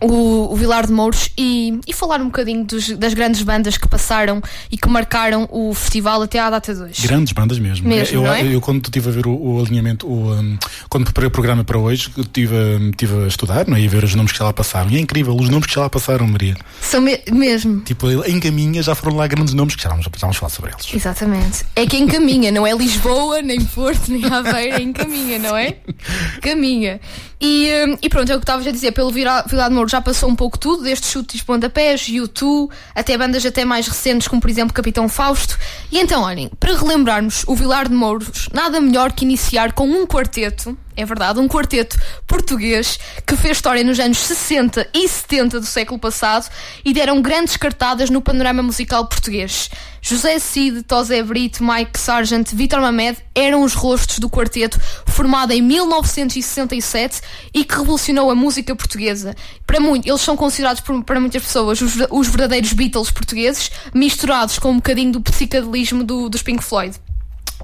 o, 0.00 0.52
o 0.52 0.56
Vilar 0.56 0.86
de 0.86 0.92
Mouros 0.92 1.30
e, 1.36 1.78
e 1.86 1.92
falar 1.92 2.20
um 2.20 2.26
bocadinho 2.26 2.64
dos- 2.64 2.90
das 2.96 3.14
grandes 3.14 3.42
bandas 3.42 3.76
que 3.76 3.88
passaram 3.88 4.40
e 4.70 4.76
que 4.76 4.88
marcaram 4.88 5.48
o 5.50 5.74
festival 5.74 6.22
até 6.22 6.38
à 6.38 6.50
data 6.50 6.74
de 6.74 6.80
hoje. 6.82 7.06
Grandes 7.06 7.32
bandas 7.32 7.58
mesmo. 7.58 7.88
Mesmo, 7.88 8.16
eu, 8.18 8.22
não 8.22 8.32
é? 8.32 8.54
eu, 8.54 8.60
quando 8.60 8.84
estive 8.84 9.08
a 9.08 9.12
ver 9.12 9.26
o, 9.26 9.32
o 9.34 9.60
alinhamento, 9.60 10.06
o, 10.06 10.32
um, 10.34 10.58
quando 10.88 11.04
preparei 11.04 11.28
o 11.28 11.30
programa 11.30 11.64
para 11.64 11.78
hoje, 11.78 12.10
estive 12.16 12.54
a, 12.56 12.90
estive 12.90 13.24
a 13.24 13.26
estudar 13.26 13.66
não 13.66 13.76
é? 13.76 13.80
e 13.80 13.86
a 13.86 13.90
ver 13.90 14.04
os 14.04 14.14
nomes 14.14 14.32
que 14.32 14.38
já 14.38 14.44
lá 14.44 14.52
passaram. 14.52 14.90
E 14.90 14.96
é 14.96 15.00
incrível, 15.00 15.34
os 15.36 15.48
nomes 15.48 15.66
que 15.66 15.74
já 15.74 15.82
lá 15.82 15.90
passaram, 15.90 16.26
Maria. 16.26 16.56
São 16.80 17.00
me- 17.00 17.20
mesmo. 17.32 17.80
Tipo, 17.82 18.08
em 18.24 18.38
caminha 18.40 18.82
já 18.82 18.94
foram 18.94 19.16
lá 19.16 19.26
grandes 19.26 19.54
nomes 19.54 19.74
que 19.76 19.82
já 19.82 19.88
vamos, 19.88 20.04
já 20.04 20.10
vamos 20.20 20.36
falar 20.36 20.50
sobre 20.50 20.72
eles. 20.72 20.86
Exatamente. 20.94 21.64
É 21.76 21.86
que 21.86 21.96
encaminha, 21.96 22.50
não 22.50 22.66
é 22.66 22.72
Lisboa, 22.72 23.42
nem 23.42 23.60
Porto, 23.64 24.08
nem 24.10 24.24
Aveiro, 24.24 24.76
é 24.76 24.82
encaminha, 24.82 25.38
não 25.38 25.56
é? 25.56 25.76
Caminha. 26.40 27.00
E, 27.40 27.70
hum, 27.86 27.96
e 28.02 28.08
pronto, 28.08 28.30
é 28.30 28.34
o 28.34 28.38
que 28.38 28.44
estavas 28.44 28.66
a 28.66 28.70
dizer, 28.72 28.92
pelo 28.92 29.10
Vilar 29.10 29.44
de 29.46 29.90
já 29.90 30.00
passou 30.00 30.28
um 30.28 30.34
pouco 30.34 30.58
tudo, 30.58 30.82
desde 30.82 31.06
chutes 31.06 31.40
pontapés, 31.40 32.00
U2, 32.08 32.70
até 32.94 33.16
bandas 33.16 33.46
até 33.46 33.64
mais 33.64 33.86
recentes, 33.86 34.26
como 34.26 34.40
por 34.40 34.50
exemplo 34.50 34.74
Capitão 34.74 35.08
Fausto. 35.08 35.56
E 35.92 35.98
então, 35.98 36.22
olhem, 36.22 36.50
para 36.58 36.76
relembrarmos 36.76 37.44
o 37.46 37.54
Vilar 37.54 37.88
de 37.88 37.94
Mouros, 37.94 38.48
nada 38.52 38.80
melhor 38.80 39.12
que 39.12 39.24
iniciar 39.24 39.72
com 39.72 39.88
um 39.88 40.04
quarteto, 40.06 40.76
é 40.98 41.04
verdade, 41.04 41.38
um 41.38 41.46
quarteto 41.46 41.96
português 42.26 42.98
que 43.24 43.36
fez 43.36 43.56
história 43.56 43.84
nos 43.84 43.98
anos 44.00 44.18
60 44.18 44.88
e 44.92 45.08
70 45.08 45.60
do 45.60 45.66
século 45.66 45.98
passado 45.98 46.50
e 46.84 46.92
deram 46.92 47.22
grandes 47.22 47.56
cartadas 47.56 48.10
no 48.10 48.20
panorama 48.20 48.62
musical 48.62 49.06
português. 49.06 49.70
José 50.02 50.38
Cid, 50.38 50.82
Tosé 50.82 51.22
Brito, 51.22 51.62
Mike 51.62 51.98
Sargent, 51.98 52.48
Vitor 52.52 52.80
Mamed 52.80 53.18
eram 53.34 53.62
os 53.62 53.74
rostos 53.74 54.18
do 54.18 54.28
quarteto 54.28 54.80
formado 55.06 55.52
em 55.52 55.62
1967 55.62 57.20
e 57.54 57.64
que 57.64 57.76
revolucionou 57.76 58.30
a 58.30 58.34
música 58.34 58.74
portuguesa. 58.74 59.34
Para 59.66 59.78
muito, 59.80 60.08
eles 60.08 60.20
são 60.20 60.36
considerados 60.36 60.80
por- 60.80 61.04
para 61.04 61.20
muitas 61.20 61.42
pessoas 61.42 61.80
os, 61.80 61.94
os 62.10 62.28
verdadeiros 62.28 62.72
Beatles 62.72 63.10
portugueses, 63.10 63.70
misturados 63.94 64.58
com 64.58 64.70
um 64.70 64.76
bocadinho 64.76 65.12
do 65.12 65.20
psicadelismo 65.20 66.02
do, 66.02 66.28
dos 66.28 66.42
Pink 66.42 66.62
Floyd. 66.62 66.96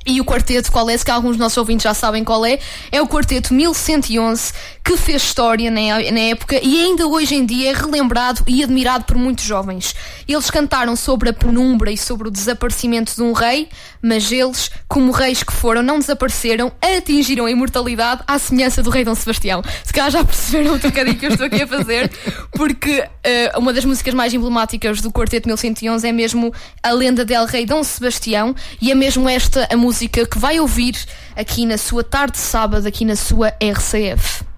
E 0.06 0.20
o 0.20 0.24
quarteto, 0.24 0.70
qual 0.70 0.88
é? 0.90 0.96
Se 0.96 1.04
que 1.04 1.10
alguns 1.10 1.32
dos 1.32 1.38
nossos 1.38 1.56
ouvintes 1.56 1.84
já 1.84 1.94
sabem 1.94 2.22
qual 2.22 2.44
é, 2.44 2.58
é 2.92 3.00
o 3.00 3.08
quarteto 3.08 3.54
1111, 3.54 4.52
que 4.84 4.98
fez 4.98 5.22
história 5.22 5.70
na, 5.70 5.80
época 5.80 6.60
e 6.62 6.84
ainda 6.84 7.06
hoje 7.06 7.34
em 7.34 7.46
dia 7.46 7.70
é 7.70 7.72
relembrado 7.72 8.44
e 8.46 8.62
admirado 8.62 9.04
por 9.04 9.16
muitos 9.16 9.42
jovens. 9.42 9.94
Eles 10.28 10.50
cantaram 10.50 10.94
sobre 10.94 11.30
a 11.30 11.32
penumbra 11.32 11.90
e 11.90 11.96
sobre 11.96 12.28
o 12.28 12.30
desaparecimento 12.30 13.14
de 13.14 13.22
um 13.22 13.32
rei, 13.32 13.70
mas 14.02 14.30
eles, 14.30 14.70
como 14.86 15.10
reis 15.10 15.42
que 15.42 15.54
foram, 15.54 15.82
não 15.82 15.98
desapareceram, 15.98 16.70
atingiram 16.82 17.46
a 17.46 17.50
imortalidade 17.50 18.22
à 18.26 18.38
semelhança 18.38 18.82
do 18.82 18.90
rei 18.90 19.04
Dom 19.04 19.14
Sebastião. 19.14 19.62
Se 19.82 19.90
calhar 19.90 20.10
já 20.10 20.22
perceberam 20.24 20.74
o 20.74 20.78
trocadilho 20.78 21.16
que 21.16 21.26
eu 21.26 21.30
estou 21.30 21.46
aqui 21.46 21.62
a 21.62 21.66
fazer, 21.66 22.10
porque 22.52 23.08
eh, 23.22 23.52
uma 23.56 23.72
das 23.72 23.86
músicas 23.86 24.12
mais 24.12 24.34
emblemáticas 24.34 25.00
do 25.00 25.10
quarteto 25.10 25.48
1111 25.48 26.06
é 26.06 26.12
mesmo 26.12 26.52
a 26.82 26.90
lenda 26.90 27.24
del 27.24 27.46
rei 27.46 27.64
Dom 27.64 27.82
Sebastião 27.82 28.54
e 28.82 28.90
é 28.90 28.94
mesmo 28.94 29.26
esta 29.30 29.66
a 29.72 29.76
música 29.78 30.26
que 30.26 30.38
vai 30.38 30.60
ouvir 30.60 30.94
aqui 31.34 31.64
na 31.64 31.78
sua 31.78 32.04
tarde 32.04 32.34
de 32.34 32.40
sábado, 32.40 32.86
aqui 32.86 33.06
na 33.06 33.16
sua 33.16 33.48
RCF. 33.48 34.53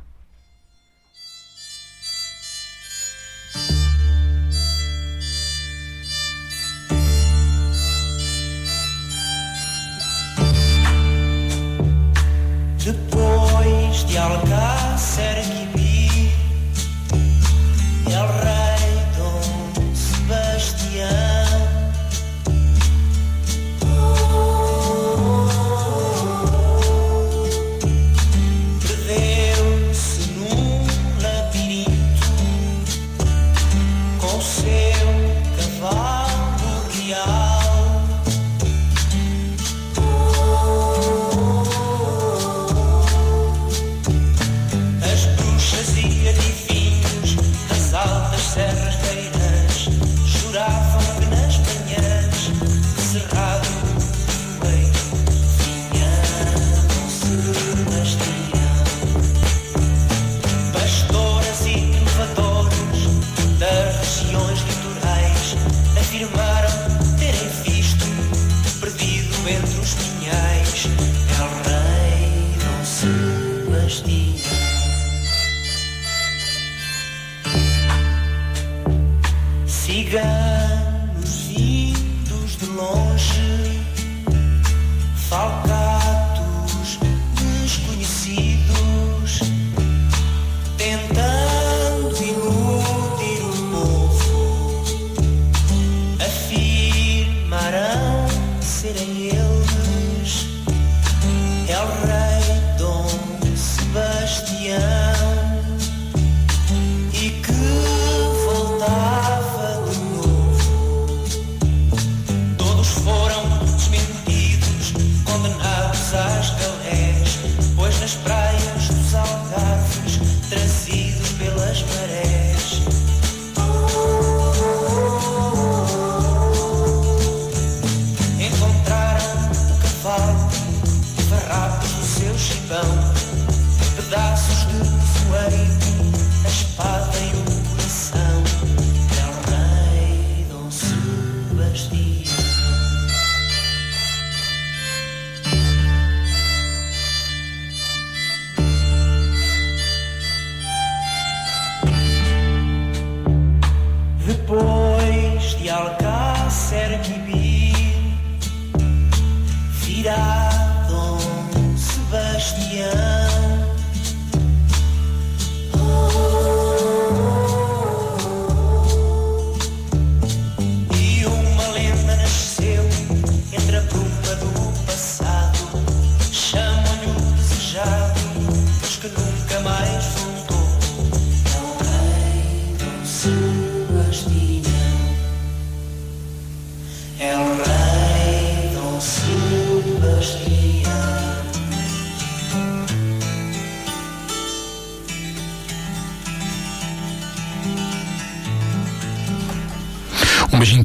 Depois 13.97 14.13
de 14.13 14.19
Alcácer 14.19 14.66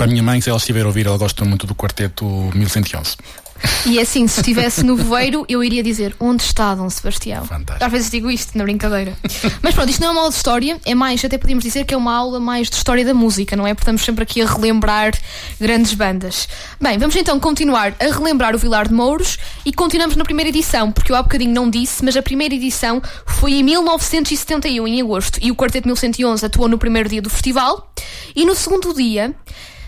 para 0.01 0.07
a 0.07 0.09
minha 0.09 0.23
mãe, 0.23 0.41
se 0.41 0.49
ela 0.49 0.57
estiver 0.57 0.83
a 0.83 0.87
ouvir, 0.87 1.05
ela 1.05 1.15
gosta 1.15 1.45
muito 1.45 1.67
do 1.67 1.75
quarteto 1.75 2.25
1111. 2.55 3.17
E 3.85 3.99
é 3.99 4.01
assim, 4.01 4.27
se 4.27 4.39
estivesse 4.39 4.83
no 4.83 4.97
voeiro, 4.97 5.45
eu 5.47 5.63
iria 5.63 5.83
dizer 5.83 6.15
onde 6.19 6.41
está 6.41 6.73
Dom 6.73 6.89
Sebastião. 6.89 7.47
Às 7.79 7.91
vezes 7.91 8.09
digo 8.09 8.31
isto 8.31 8.57
na 8.57 8.63
brincadeira. 8.63 9.15
Mas 9.61 9.75
pronto, 9.75 9.91
isto 9.91 10.01
não 10.01 10.07
é 10.07 10.11
uma 10.11 10.21
aula 10.21 10.31
de 10.31 10.37
história, 10.37 10.79
é 10.85 10.95
mais, 10.95 11.23
até 11.23 11.37
podemos 11.37 11.63
dizer 11.63 11.85
que 11.85 11.93
é 11.93 11.97
uma 11.97 12.15
aula 12.15 12.39
mais 12.39 12.67
de 12.67 12.77
história 12.77 13.05
da 13.05 13.13
música, 13.13 13.55
não 13.55 13.67
é? 13.67 13.75
Porque 13.75 13.83
estamos 13.83 14.01
sempre 14.01 14.23
aqui 14.23 14.41
a 14.41 14.45
relembrar 14.47 15.13
grandes 15.59 15.93
bandas. 15.93 16.47
Bem, 16.79 16.97
vamos 16.97 17.15
então 17.15 17.39
continuar 17.39 17.93
a 17.99 18.05
relembrar 18.05 18.55
o 18.55 18.57
Vilar 18.57 18.87
de 18.87 18.95
Mouros 18.95 19.37
e 19.63 19.71
continuamos 19.71 20.15
na 20.15 20.23
primeira 20.23 20.49
edição, 20.49 20.91
porque 20.91 21.11
eu 21.11 21.15
há 21.15 21.21
bocadinho 21.21 21.53
não 21.53 21.69
disse, 21.69 22.03
mas 22.03 22.17
a 22.17 22.23
primeira 22.23 22.55
edição 22.55 22.99
foi 23.27 23.53
em 23.53 23.63
1971, 23.63 24.87
em 24.87 25.01
agosto, 25.01 25.37
e 25.39 25.51
o 25.51 25.55
Quarteto 25.55 25.87
1111 25.87 26.43
atuou 26.43 26.67
no 26.67 26.79
primeiro 26.79 27.07
dia 27.07 27.21
do 27.21 27.29
festival, 27.29 27.91
e 28.35 28.45
no 28.45 28.55
segundo 28.55 28.95
dia. 28.95 29.35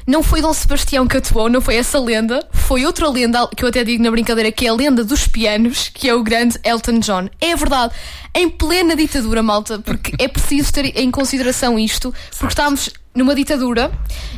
Não 0.05 0.21
foi 0.21 0.41
Dom 0.41 0.53
Sebastião 0.53 1.07
que 1.07 1.17
atuou, 1.17 1.49
não 1.49 1.61
foi 1.61 1.75
essa 1.75 1.99
lenda, 1.99 2.45
foi 2.51 2.85
outra 2.85 3.09
lenda 3.09 3.47
que 3.55 3.63
eu 3.63 3.69
até 3.69 3.83
digo 3.83 4.03
na 4.03 4.11
brincadeira 4.11 4.51
que 4.51 4.65
é 4.65 4.69
a 4.69 4.73
lenda 4.73 5.03
dos 5.03 5.27
pianos, 5.27 5.89
que 5.93 6.09
é 6.09 6.13
o 6.13 6.23
grande 6.23 6.59
Elton 6.63 6.99
John. 6.99 7.29
É 7.39 7.55
verdade, 7.55 7.93
em 8.35 8.49
plena 8.49 8.95
ditadura, 8.95 9.41
malta, 9.41 9.79
porque 9.79 10.13
é 10.19 10.27
preciso 10.27 10.73
ter 10.73 10.97
em 10.97 11.09
consideração 11.09 11.79
isto, 11.79 12.13
porque 12.31 12.47
estamos 12.47 12.89
numa 13.15 13.35
ditadura, 13.35 13.91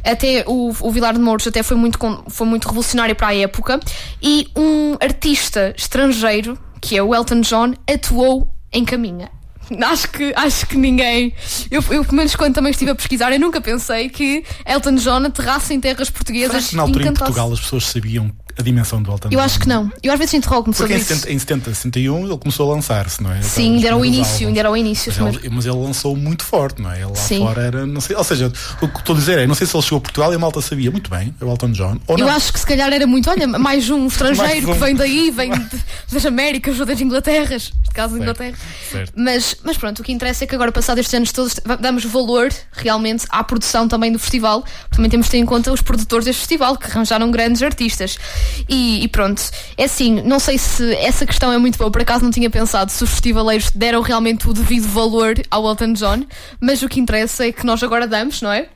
até 0.03 0.43
o, 0.45 0.73
o 0.81 0.91
Vilar 0.91 1.13
de 1.13 1.19
Mouros 1.19 1.47
até 1.47 1.63
foi 1.63 1.77
muito, 1.77 1.97
foi 2.27 2.45
muito 2.45 2.67
revolucionário 2.67 3.15
para 3.15 3.27
a 3.27 3.35
época, 3.35 3.79
e 4.21 4.47
um 4.55 4.97
artista 5.01 5.73
estrangeiro, 5.77 6.57
que 6.81 6.97
é 6.97 7.01
o 7.01 7.15
Elton 7.15 7.41
John, 7.41 7.73
atuou 7.91 8.51
em 8.71 8.83
Caminha. 8.83 9.34
Acho 9.85 10.09
que, 10.09 10.33
acho 10.35 10.67
que 10.67 10.77
ninguém. 10.77 11.33
Eu, 11.71 11.83
eu, 11.89 12.03
pelo 12.03 12.17
menos 12.17 12.35
quando 12.35 12.53
também 12.53 12.71
estive 12.71 12.91
a 12.91 12.95
pesquisar, 12.95 13.31
eu 13.31 13.39
nunca 13.39 13.61
pensei 13.61 14.09
que 14.09 14.43
Elton 14.65 14.95
John 14.95 15.25
aterrasse 15.25 15.73
em 15.73 15.79
terras 15.79 16.07
Será 16.07 16.17
portuguesas 16.17 16.67
que 16.67 16.75
na 16.75 16.83
altura 16.83 17.03
em. 17.03 17.25
Portugal 17.25 17.53
as 17.53 17.59
pessoas 17.59 17.85
sabiam 17.85 18.31
a 18.57 18.61
dimensão 18.61 19.01
do 19.01 19.11
Elton 19.11 19.27
Eu 19.31 19.39
John? 19.39 19.45
acho 19.45 19.59
que 19.59 19.67
não. 19.67 19.91
Eu 20.01 20.11
às 20.13 20.17
vezes 20.19 20.33
interrogo-me 20.35 20.73
sobre 20.75 20.93
em 20.93 20.97
isso. 20.97 21.13
70, 21.15 21.31
em 21.33 21.39
70, 21.39 21.73
61 21.73 22.25
ele 22.25 22.37
começou 22.37 22.71
a 22.71 22.75
lançar-se, 22.75 23.21
não 23.21 23.31
é? 23.31 23.41
Sim, 23.41 23.75
ainda 23.75 23.87
era 23.87 23.97
o 23.97 24.05
início, 24.05 24.47
ainda 24.47 24.59
era 24.59 24.71
o 24.71 24.77
início. 24.77 25.13
Mas 25.19 25.35
ele, 25.35 25.49
mas 25.49 25.65
ele 25.65 25.75
lançou 25.77 26.15
muito 26.15 26.43
forte, 26.43 26.81
não 26.81 26.91
é? 26.91 26.95
Ele 26.97 27.05
lá 27.05 27.15
Sim. 27.15 27.39
fora 27.39 27.61
era, 27.61 27.85
não 27.85 27.99
sei, 28.01 28.15
ou 28.15 28.23
seja, 28.23 28.51
o 28.81 28.87
que 28.87 28.99
estou 28.99 29.15
a 29.15 29.19
dizer 29.19 29.39
é, 29.39 29.47
não 29.47 29.55
sei 29.55 29.67
se 29.67 29.75
ele 29.75 29.83
chegou 29.83 29.97
a 29.97 30.01
Portugal 30.01 30.31
e 30.31 30.35
a 30.35 30.39
malta 30.39 30.61
sabia 30.61 30.89
muito 30.91 31.09
bem, 31.09 31.33
é 31.39 31.43
o 31.45 31.49
Elton 31.49 31.71
John, 31.71 31.99
ou 32.07 32.17
Eu 32.17 32.25
não. 32.27 32.33
acho 32.33 32.53
que 32.53 32.59
se 32.59 32.65
calhar 32.65 32.91
era 32.93 33.05
muito, 33.05 33.29
olha, 33.29 33.47
mais 33.47 33.89
um 33.89 34.07
estrangeiro 34.07 34.47
Mais 34.47 34.65
um. 34.65 34.73
que 34.73 34.79
vem 34.79 34.95
daí, 34.95 35.31
vem 35.31 35.51
de- 35.51 35.79
das 36.11 36.25
Américas 36.25 36.79
ou 36.79 36.85
das 36.85 36.99
Inglaterras, 37.01 37.73
neste 37.79 37.93
caso 37.93 38.13
da 38.15 38.19
Inglaterra. 38.21 38.55
certo. 38.91 39.13
Mas, 39.15 39.55
mas 39.63 39.77
pronto, 39.77 39.99
o 39.99 40.03
que 40.03 40.11
interessa 40.11 40.43
é 40.43 40.47
que 40.47 40.55
agora, 40.55 40.71
passados 40.71 41.01
estes 41.01 41.13
anos 41.13 41.31
todos, 41.31 41.59
damos 41.79 42.05
valor 42.05 42.49
realmente 42.71 43.25
à 43.29 43.43
produção 43.43 43.87
também 43.87 44.11
do 44.11 44.19
festival. 44.19 44.63
Também 44.91 45.09
temos 45.09 45.25
de 45.27 45.31
ter 45.31 45.37
em 45.37 45.45
conta 45.45 45.71
os 45.71 45.81
produtores 45.81 46.25
deste 46.25 46.39
festival, 46.39 46.77
que 46.77 46.87
arranjaram 46.87 47.29
grandes 47.31 47.61
artistas. 47.61 48.17
E, 48.67 49.03
e 49.03 49.07
pronto, 49.07 49.41
é 49.77 49.83
assim, 49.83 50.21
não 50.21 50.39
sei 50.39 50.57
se 50.57 50.95
essa 50.95 51.25
questão 51.25 51.51
é 51.51 51.57
muito 51.57 51.77
boa, 51.77 51.91
por 51.91 52.01
acaso 52.01 52.23
não 52.23 52.31
tinha 52.31 52.49
pensado 52.49 52.91
se 52.91 53.03
os 53.03 53.09
festivaleiros 53.09 53.71
deram 53.71 54.01
realmente 54.01 54.49
o 54.49 54.53
devido 54.53 54.87
valor 54.87 55.35
ao 55.51 55.67
Elton 55.67 55.93
John, 55.93 56.25
mas 56.59 56.81
o 56.81 56.89
que 56.89 56.99
interessa 56.99 57.45
é 57.45 57.51
que 57.51 57.65
nós 57.65 57.81
agora 57.83 58.07
damos, 58.07 58.41
não 58.41 58.51
é? 58.51 58.69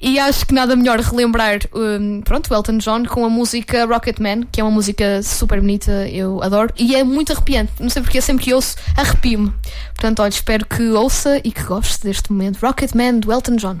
E 0.00 0.18
acho 0.18 0.46
que 0.46 0.52
nada 0.52 0.76
melhor 0.76 0.98
relembrar 1.00 1.60
hum, 1.74 2.20
pronto, 2.24 2.52
o 2.52 2.54
Elton 2.54 2.78
John 2.78 3.04
com 3.04 3.24
a 3.24 3.28
música 3.28 3.84
Rocketman, 3.86 4.42
que 4.50 4.60
é 4.60 4.64
uma 4.64 4.70
música 4.70 5.22
super 5.22 5.60
bonita, 5.60 6.08
eu 6.08 6.42
adoro, 6.42 6.72
e 6.76 6.94
é 6.94 7.04
muito 7.04 7.32
arrepiante. 7.32 7.72
Não 7.80 7.88
sei 7.88 8.02
porque 8.02 8.20
sempre 8.20 8.44
que 8.44 8.54
ouço, 8.54 8.76
arrepio-me. 8.96 9.52
Portanto, 9.94 10.20
olha, 10.20 10.30
espero 10.30 10.66
que 10.66 10.82
ouça 10.90 11.40
e 11.42 11.50
que 11.50 11.62
goste 11.62 12.04
deste 12.04 12.30
momento. 12.32 12.58
Rocketman 12.58 13.20
do 13.20 13.32
Elton 13.32 13.56
John. 13.56 13.80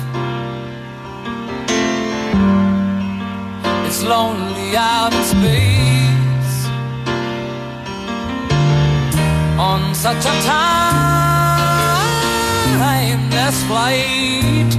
It's 3.93 4.03
lonely 4.03 4.77
out 4.77 5.13
in 5.13 5.21
space. 5.21 6.59
On 9.59 9.93
such 9.93 10.25
a 10.31 10.35
timeless 10.47 10.87
flight. 13.67 14.71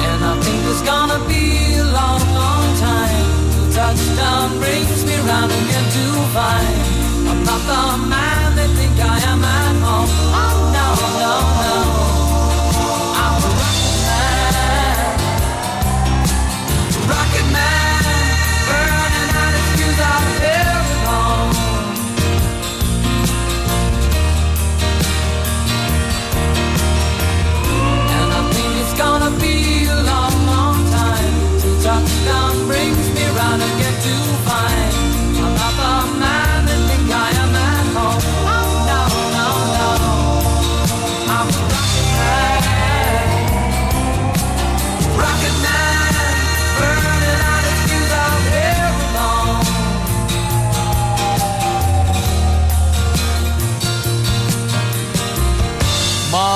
And 0.00 0.20
I 0.24 0.34
think 0.40 0.60
it's 0.70 0.80
gonna 0.80 1.20
be 1.28 1.76
a 1.76 1.84
long, 1.92 2.22
long 2.32 2.74
time. 2.80 3.28
Touchdown 3.70 4.48
brings 4.60 5.04
me 5.04 5.16
round 5.28 5.52
again 5.52 5.86
to 5.96 6.04
find 6.32 6.80
I'm 7.28 7.44
not 7.44 7.60
the 7.68 8.08
man 8.08 8.35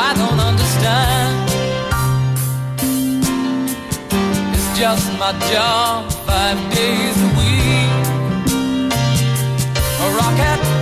I 0.00 0.14
don't 0.14 0.38
understand. 0.38 1.50
It's 4.54 4.78
just 4.78 5.06
my 5.18 5.32
job 5.50 6.12
five 6.24 6.58
days 6.72 7.16
a 7.28 7.30
week. 7.38 8.06
A 10.04 10.08
rocket 10.20 10.77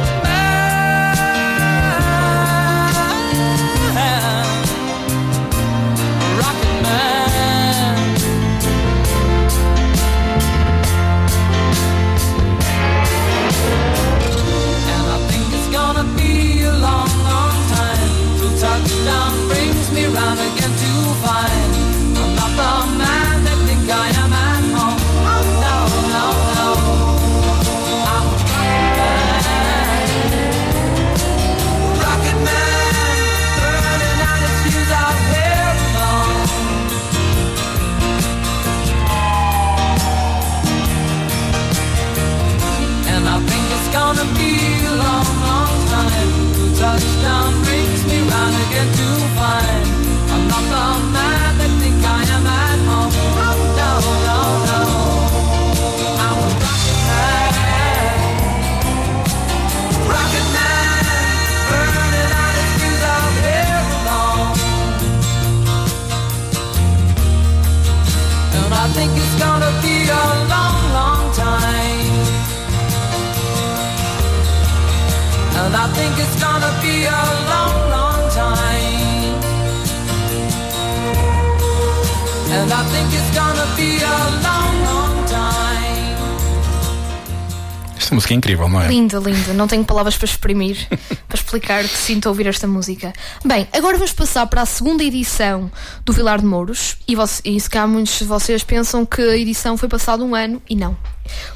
música 88.17 88.35
é 88.35 88.37
incrível, 88.37 88.69
não 88.69 88.81
é? 88.81 88.89
Linda, 88.89 89.19
linda. 89.19 89.53
Não 89.53 89.69
tenho 89.69 89.85
palavras 89.85 90.17
para 90.17 90.25
exprimir, 90.25 90.89
para 91.29 91.37
explicar 91.37 91.83
que 91.85 91.97
sinto 91.97 92.29
ouvir 92.29 92.47
esta 92.47 92.67
música. 92.67 93.13
Bem, 93.45 93.69
agora 93.73 93.97
vamos 93.97 94.13
passar 94.13 94.47
para 94.47 94.63
a 94.63 94.67
segunda 94.67 95.05
edição 95.05 95.71
do 96.05 96.13
Vilar 96.13 96.41
de 96.41 96.47
Mouros. 96.47 96.97
E, 97.07 97.15
e 97.45 97.61
se 97.61 97.71
cá 97.71 97.87
muitos 97.87 98.19
de 98.19 98.25
vocês 98.25 98.65
pensam 98.65 99.07
que 99.07 99.23
a 99.23 99.37
edição 99.37 99.77
foi 99.77 99.89
passado 99.89 100.25
um 100.25 100.35
ano, 100.35 100.61
e 100.69 100.75
não. 100.75 100.97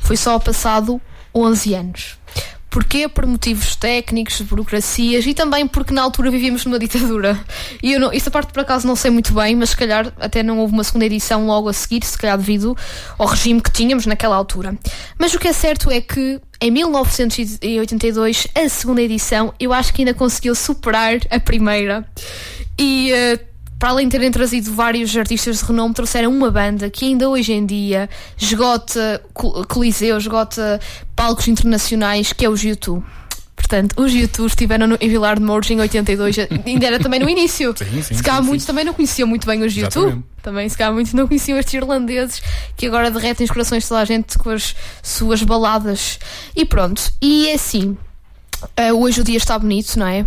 Foi 0.03 0.17
só 0.17 0.39
passado 0.39 1.01
11 1.35 1.75
anos. 1.75 2.20
Porquê? 2.71 3.09
Por 3.09 3.27
motivos 3.27 3.75
técnicos, 3.75 4.39
de 4.39 4.45
burocracias 4.45 5.27
e 5.27 5.35
também 5.35 5.67
porque 5.67 5.93
na 5.93 6.03
altura 6.03 6.31
vivíamos 6.31 6.65
numa 6.65 6.79
ditadura. 6.79 7.39
E 7.83 7.93
eu 7.93 8.01
não, 8.01 8.13
essa 8.13 8.31
parte 8.31 8.53
por 8.53 8.61
acaso 8.61 8.87
não 8.87 8.95
sei 8.95 9.11
muito 9.11 9.35
bem, 9.35 9.57
mas 9.57 9.71
se 9.71 9.77
calhar 9.77 10.13
até 10.21 10.43
não 10.43 10.59
houve 10.59 10.73
uma 10.73 10.85
segunda 10.85 11.05
edição 11.05 11.47
logo 11.47 11.69
a 11.69 11.73
seguir, 11.73 12.05
se 12.05 12.17
calhar 12.17 12.39
devido 12.39 12.77
ao 13.19 13.27
regime 13.27 13.61
que 13.61 13.73
tínhamos 13.73 14.07
naquela 14.07 14.37
altura. 14.37 14.79
Mas 15.19 15.35
o 15.35 15.39
que 15.39 15.49
é 15.49 15.53
certo 15.53 15.91
é 15.91 16.01
que 16.01 16.41
em 16.61 16.71
1982, 16.71 18.47
a 18.55 18.69
segunda 18.69 19.01
edição, 19.01 19.53
eu 19.59 19.73
acho 19.73 19.93
que 19.93 20.03
ainda 20.03 20.13
conseguiu 20.15 20.55
superar 20.55 21.19
a 21.31 21.41
primeira. 21.41 22.07
E 22.79 23.11
eh, 23.13 23.39
para 23.81 23.89
além 23.89 24.07
de 24.07 24.13
terem 24.13 24.31
trazido 24.31 24.73
vários 24.73 25.17
artistas 25.17 25.59
de 25.59 25.65
renome, 25.65 25.93
trouxeram 25.95 26.31
uma 26.31 26.51
banda 26.51 26.89
que 26.89 27.07
ainda 27.07 27.29
hoje 27.29 27.53
em 27.53 27.67
dia 27.67 28.09
esgota 28.39 29.21
col- 29.35 29.65
coliseu, 29.67 30.17
esgota 30.19 30.79
palcos 31.17 31.49
internacionais, 31.49 32.33
que 32.33 32.45
é 32.45 32.49
os 32.49 32.63
YouTube. 32.63 33.03
Portanto, 33.57 33.95
os 34.01 34.13
YouTube 34.13 34.49
estiveram 34.49 34.87
no, 34.87 34.97
em 35.01 35.09
Vilar 35.09 35.39
de 35.39 35.45
Mouros 35.45 35.71
em 35.71 35.79
82, 35.81 36.37
ainda 36.67 36.87
era 36.87 36.99
também 36.99 37.21
no 37.21 37.29
início. 37.31 37.75
Sim, 37.77 38.03
sim, 38.03 38.15
se 38.15 38.23
calhar 38.23 38.43
muitos 38.43 38.67
também 38.67 38.85
não 38.85 38.93
conheciam 38.95 39.29
muito 39.29 39.47
bem 39.47 39.63
os 39.63 39.75
YouTube. 39.77 40.23
Também, 40.43 40.69
se 40.69 40.77
calhar 40.77 40.93
muitos 40.93 41.13
não 41.13 41.27
conheciam 41.29 41.59
estes 41.59 41.75
irlandeses 41.75 42.43
que 42.77 42.87
agora 42.87 43.11
derretem 43.11 43.45
os 43.45 43.51
corações 43.51 43.83
de 43.83 43.89
toda 43.89 44.01
a 44.01 44.05
gente 44.05 44.39
com 44.39 44.51
as 44.51 44.75
suas 45.03 45.43
baladas. 45.43 46.19
E 46.57 46.65
pronto, 46.65 47.03
e 47.21 47.49
é 47.49 47.55
assim. 47.55 47.97
Uh, 48.79 48.95
hoje 49.03 49.21
o 49.21 49.25
dia 49.25 49.37
está 49.39 49.59
bonito, 49.59 49.99
não 49.99 50.07
é? 50.07 50.27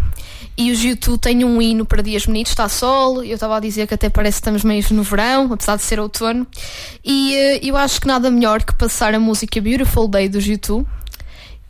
E 0.56 0.72
os 0.72 0.84
YouTube 0.84 1.18
têm 1.20 1.44
um 1.44 1.60
hino 1.62 1.84
para 1.86 2.02
dias 2.04 2.26
bonitos, 2.28 2.52
está 2.52 2.70
sol. 2.70 3.24
Eu 3.24 3.34
estava 3.36 3.58
a 3.58 3.60
dizer 3.60 3.88
que 3.88 3.94
até 3.96 4.08
parece 4.10 4.36
que 4.36 4.42
estamos 4.42 4.64
meio 4.64 4.84
no 4.92 5.02
verão, 5.04 5.52
apesar 5.52 5.76
de 5.78 5.82
ser 5.84 6.00
outono. 6.00 6.46
E 7.04 7.34
uh, 7.34 7.66
eu 7.68 7.76
acho 7.76 8.00
que 8.00 8.06
nada 8.08 8.30
melhor 8.30 8.64
que 8.64 8.74
passar 8.76 9.14
a 9.16 9.20
música 9.20 9.60
Beautiful 9.60 10.08
Day 10.08 10.30
dos 10.30 10.46
YouTube. 10.46 10.86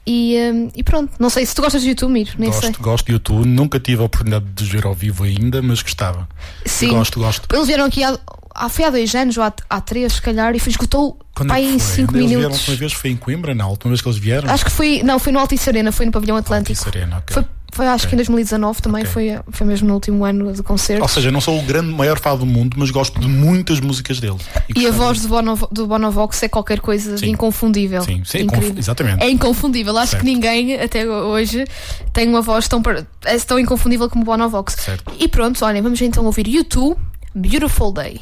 E, 0.06 0.36
um, 0.54 0.70
e 0.76 0.84
pronto, 0.84 1.14
não 1.18 1.30
sei 1.30 1.46
se 1.46 1.56
tu 1.56 1.62
gostas 1.62 1.82
de 1.82 1.88
YouTube, 1.90 2.12
Miro, 2.12 2.32
nem 2.38 2.52
sei. 2.52 2.70
Gosto, 2.72 2.82
gosto 2.84 3.06
de 3.06 3.12
YouTube. 3.14 3.48
Nunca 3.48 3.80
tive 3.80 4.02
a 4.02 4.06
oportunidade 4.06 4.44
de 4.54 4.64
os 4.64 4.70
ver 4.70 4.86
ao 4.86 4.94
vivo 4.94 5.24
ainda, 5.24 5.62
mas 5.62 5.82
gostava. 5.82 6.28
Sim. 6.66 6.90
Gosto, 6.90 7.20
gosto. 7.20 7.48
Eles 7.56 7.68
vieram 7.68 7.86
aqui 7.86 8.04
há, 8.04 8.20
há, 8.54 8.68
foi 8.68 8.84
há 8.84 8.90
dois 8.90 9.16
anos 9.16 9.38
ou 9.38 9.44
há, 9.46 9.54
há 9.70 9.80
três, 9.80 10.12
se 10.12 10.22
calhar, 10.22 10.54
e 10.54 10.60
foi- 10.60 10.72
esgotou 10.72 11.18
Quando 11.34 11.48
pai 11.50 11.64
é 11.64 11.70
em? 11.70 11.80
5 11.80 12.18
Eles 12.18 12.28
vieram 12.28 12.36
a 12.36 12.48
minutos. 12.50 12.60
última 12.60 12.76
vez 12.76 12.92
foi 12.92 13.12
em 13.12 13.16
Coimbra, 13.16 13.56
na 13.56 13.66
última 13.66 13.92
vez 13.92 14.02
que 14.02 14.08
eles 14.10 14.20
vieram. 14.20 14.50
Acho 14.50 14.66
que 14.66 14.72
foi, 14.72 15.02
não, 15.04 15.18
foi 15.20 15.32
no 15.32 15.40
Altice 15.40 15.70
Arena, 15.70 15.90
foi 15.94 16.06
no 16.06 16.12
Pavilhão 16.12 16.36
Atlântico. 16.36 16.78
Altice 16.78 16.98
Arena, 16.98 17.20
ok. 17.20 17.34
Foi, 17.34 17.46
foi 17.74 17.88
acho 17.88 18.08
que 18.08 18.14
em 18.14 18.18
2019 18.18 18.82
também, 18.82 19.02
Ok. 19.02 19.12
foi, 19.12 19.40
foi 19.52 19.68
mesmo 19.68 19.88
no 19.88 19.96
último 19.96 20.24
ano 20.24 20.54
de 20.54 20.62
concertos. 20.64 21.02
Ou 21.02 21.08
seja, 21.08 21.32
não 21.32 21.42
sou 21.42 21.58
o 21.60 21.62
grande 21.64 21.90
maior 21.92 22.20
fã 22.20 22.36
do 22.38 22.46
mundo, 22.46 22.76
mas 22.80 22.92
gosto 22.92 23.20
de 23.20 23.28
muitas 23.28 23.80
músicas 23.80 24.20
dele. 24.20 24.38
E 24.76 24.86
a 24.86 24.90
gostava 24.90 25.06
voz 25.06 25.22
do, 25.22 25.28
Bono, 25.28 25.68
do 25.72 25.88
Bonovox 25.88 26.44
é 26.44 26.48
qualquer 26.48 26.80
coisa 26.80 27.16
de 27.16 27.20
Sim. 27.22 27.30
inconfundível. 27.32 28.02
Sim, 28.04 28.22
sim, 28.26 28.46
confu- 28.48 28.74
exatamente. 28.78 29.24
É 29.24 29.30
inconfundível. 29.30 29.98
Acho 29.98 30.12
Certo. 30.12 30.24
que 30.24 30.32
ninguém 30.32 30.80
até 30.80 31.06
hoje 31.10 31.66
tem 32.14 32.28
uma 32.30 32.42
voz 32.42 32.68
tão, 32.68 32.82
é 33.26 33.38
tão 33.40 33.58
inconfundível 33.60 34.10
como 34.10 34.22
o 34.24 34.26
Bonovox. 34.26 34.76
Certo. 34.80 35.12
E 35.20 35.28
pronto, 35.28 35.64
olhem, 35.66 35.82
vamos 35.82 36.00
então 36.02 36.24
ouvir 36.26 36.48
YouTube, 36.48 36.98
Beautiful 37.34 37.92
Day. 37.92 38.22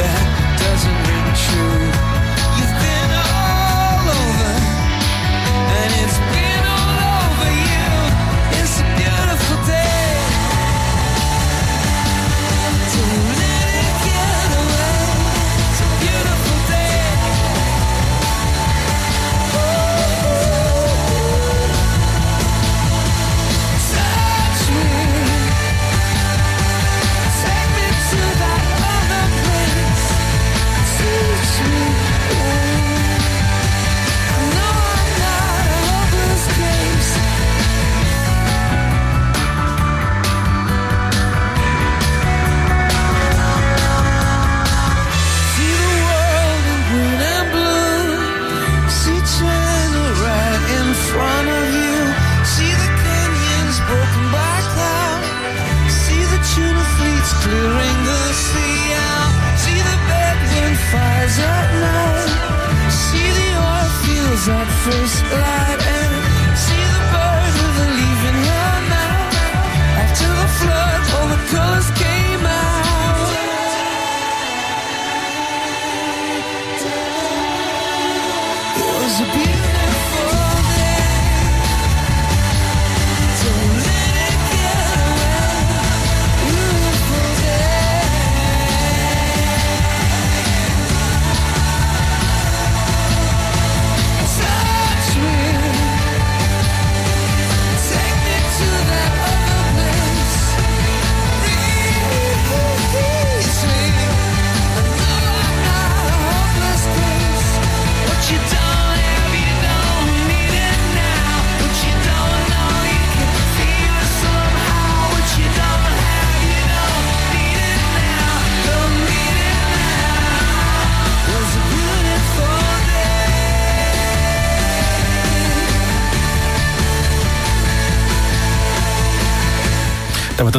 that 0.00 0.29
first 64.82 65.22
light. 65.24 65.79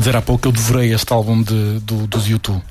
Dizer 0.02 0.16
há 0.16 0.22
pouco 0.22 0.42
que 0.44 0.48
eu 0.48 0.52
devorei 0.52 0.94
este 0.94 1.12
álbum 1.14 1.42
de, 1.42 1.80
do, 1.80 2.06
dos 2.08 2.28
YouTube. 2.28 2.62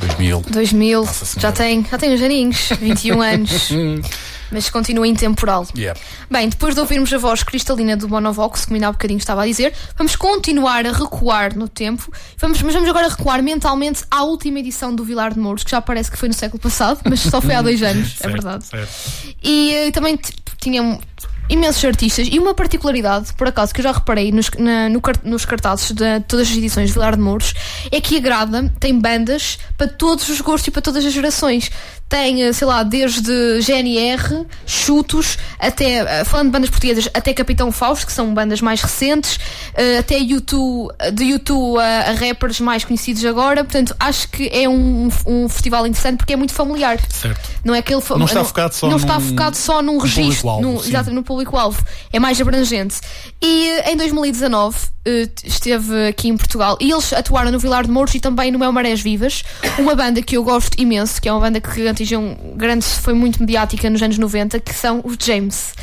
2000. 0.00 0.42
2000, 0.48 1.00
Nossa 1.00 1.24
Senhora. 1.24 1.40
já 1.40 1.52
tem, 1.52 1.84
já 1.90 1.98
tem 1.98 2.14
uns 2.14 2.22
aninhos, 2.22 2.68
21 2.80 3.20
anos, 3.20 3.70
mas 4.52 4.70
continua 4.70 5.08
intemporal. 5.08 5.66
Yeah. 5.76 5.98
Bem, 6.30 6.48
depois 6.48 6.74
de 6.74 6.80
ouvirmos 6.80 7.12
a 7.12 7.18
voz 7.18 7.42
cristalina 7.42 7.96
do 7.96 8.08
Monovox, 8.08 8.64
como 8.66 8.76
ainda 8.76 8.88
há 8.88 8.92
bocadinho 8.92 9.18
estava 9.18 9.42
a 9.42 9.46
dizer, 9.46 9.74
vamos 9.96 10.14
continuar 10.14 10.86
a 10.86 10.92
recuar 10.92 11.56
no 11.56 11.68
tempo, 11.68 12.12
vamos, 12.38 12.62
mas 12.62 12.72
vamos 12.74 12.88
agora 12.88 13.08
recuar 13.08 13.42
mentalmente 13.42 14.04
à 14.10 14.22
última 14.22 14.60
edição 14.60 14.94
do 14.94 15.02
Vilar 15.04 15.34
de 15.34 15.40
Mouros, 15.40 15.64
que 15.64 15.70
já 15.72 15.80
parece 15.82 16.10
que 16.12 16.16
foi 16.16 16.28
no 16.28 16.34
século 16.34 16.60
passado, 16.62 17.00
mas 17.04 17.18
só 17.20 17.40
foi 17.40 17.54
há 17.56 17.62
dois 17.62 17.82
anos, 17.82 18.14
é 18.20 18.28
verdade. 18.28 18.66
certo. 18.66 18.88
E 19.42 19.74
eh, 19.74 19.90
também 19.90 20.16
t- 20.16 20.32
tinha 20.60 20.98
imensos 21.48 21.84
artistas 21.84 22.28
e 22.30 22.38
uma 22.38 22.54
particularidade, 22.54 23.32
por 23.34 23.48
acaso, 23.48 23.72
que 23.72 23.80
eu 23.80 23.84
já 23.84 23.92
reparei 23.92 24.30
nos, 24.32 24.50
na- 24.58 24.88
no 24.88 25.00
nos 25.24 25.44
cartazes 25.44 25.92
de 25.92 26.20
todas 26.20 26.50
as 26.50 26.56
edições 26.56 26.88
de 26.88 26.92
Vilar 26.94 27.16
de 27.16 27.22
Mouros, 27.22 27.54
é 27.90 28.00
que 28.00 28.16
a 28.16 28.20
grada 28.20 28.72
tem 28.78 28.98
bandas 28.98 29.58
para 29.76 29.88
todos 29.88 30.28
os 30.28 30.40
gostos 30.40 30.68
e 30.68 30.70
para 30.70 30.82
todas 30.82 31.04
as 31.04 31.12
gerações. 31.12 31.70
Tem, 32.08 32.42
eh, 32.42 32.52
sei 32.54 32.66
lá, 32.66 32.82
desde 32.82 33.60
GNR, 33.60 34.46
Chutos, 34.66 35.36
até, 35.58 35.98
eh, 35.98 36.24
falando 36.24 36.46
de 36.46 36.52
bandas 36.52 36.70
portuguesas, 36.70 37.08
até 37.12 37.34
Capitão 37.34 37.70
Fausto, 37.70 38.06
que 38.06 38.12
são 38.12 38.32
bandas 38.32 38.60
mais 38.62 38.80
recentes, 38.80 39.38
eh, 39.74 39.98
até 39.98 40.16
YouTube, 40.18 40.90
de 41.12 41.24
YouTube 41.24 41.78
a, 41.78 42.12
rappers 42.12 42.60
mais 42.60 42.84
conhecidos 42.84 43.24
agora. 43.26 43.62
Portanto, 43.62 43.94
acho 44.00 44.28
que 44.30 44.48
é 44.52 44.66
um, 44.68 45.08
um 45.26 45.48
festival 45.50 45.86
interessante 45.86 46.16
porque 46.18 46.32
é 46.32 46.36
muito 46.36 46.54
familiar. 46.54 46.98
Certo. 47.10 47.40
Não 47.62 47.74
é 47.74 47.78
aquele 47.80 48.02
Não 48.16 48.24
está 48.24 48.42
focado 48.44 48.74
só 48.74 48.88
não 48.88 48.96
está 48.96 49.14
num- 49.18 49.28
focado 49.28 49.56
só 49.56 49.82
num 49.82 49.98
registro, 49.98 50.24
público-alvo, 50.48 50.62
num- 50.62 50.80
sim. 50.82 50.88
exatamente 50.88 51.14
no 51.14 51.22
público-alvo. 51.22 51.84
É 52.12 52.18
mais 52.18 52.40
abrangente. 52.40 52.96
E 53.42 53.80
em 53.90 53.96
2019 53.96 54.78
eh, 55.04 55.28
esteve 55.44 56.08
aqui 56.08 56.28
em 56.28 56.36
Portugal 56.36 56.76
e 56.80 56.90
eles 56.90 57.12
atuaram 57.12 57.50
no 57.52 57.58
Vilar 57.58 57.84
de 57.84 57.90
Mouros 57.90 58.14
e 58.14 58.20
também 58.20 58.50
no 58.50 58.58
Mel 58.58 58.72
Marés 58.72 59.00
Vivas, 59.00 59.42
uma 59.78 59.94
banda 59.94 60.22
que 60.22 60.36
eu 60.36 60.42
gosto 60.42 60.80
imenso, 60.80 61.20
que 61.20 61.28
é 61.28 61.32
uma 61.32 61.40
banda 61.40 61.60
que 61.60 61.68
atingiu 61.98 62.36
grande, 62.54 62.84
foi 62.84 63.12
muito 63.12 63.40
mediática 63.40 63.90
nos 63.90 64.00
anos 64.02 64.18
90, 64.18 64.60
que 64.60 64.72
são 64.72 65.00
os 65.04 65.16
James. 65.20 65.74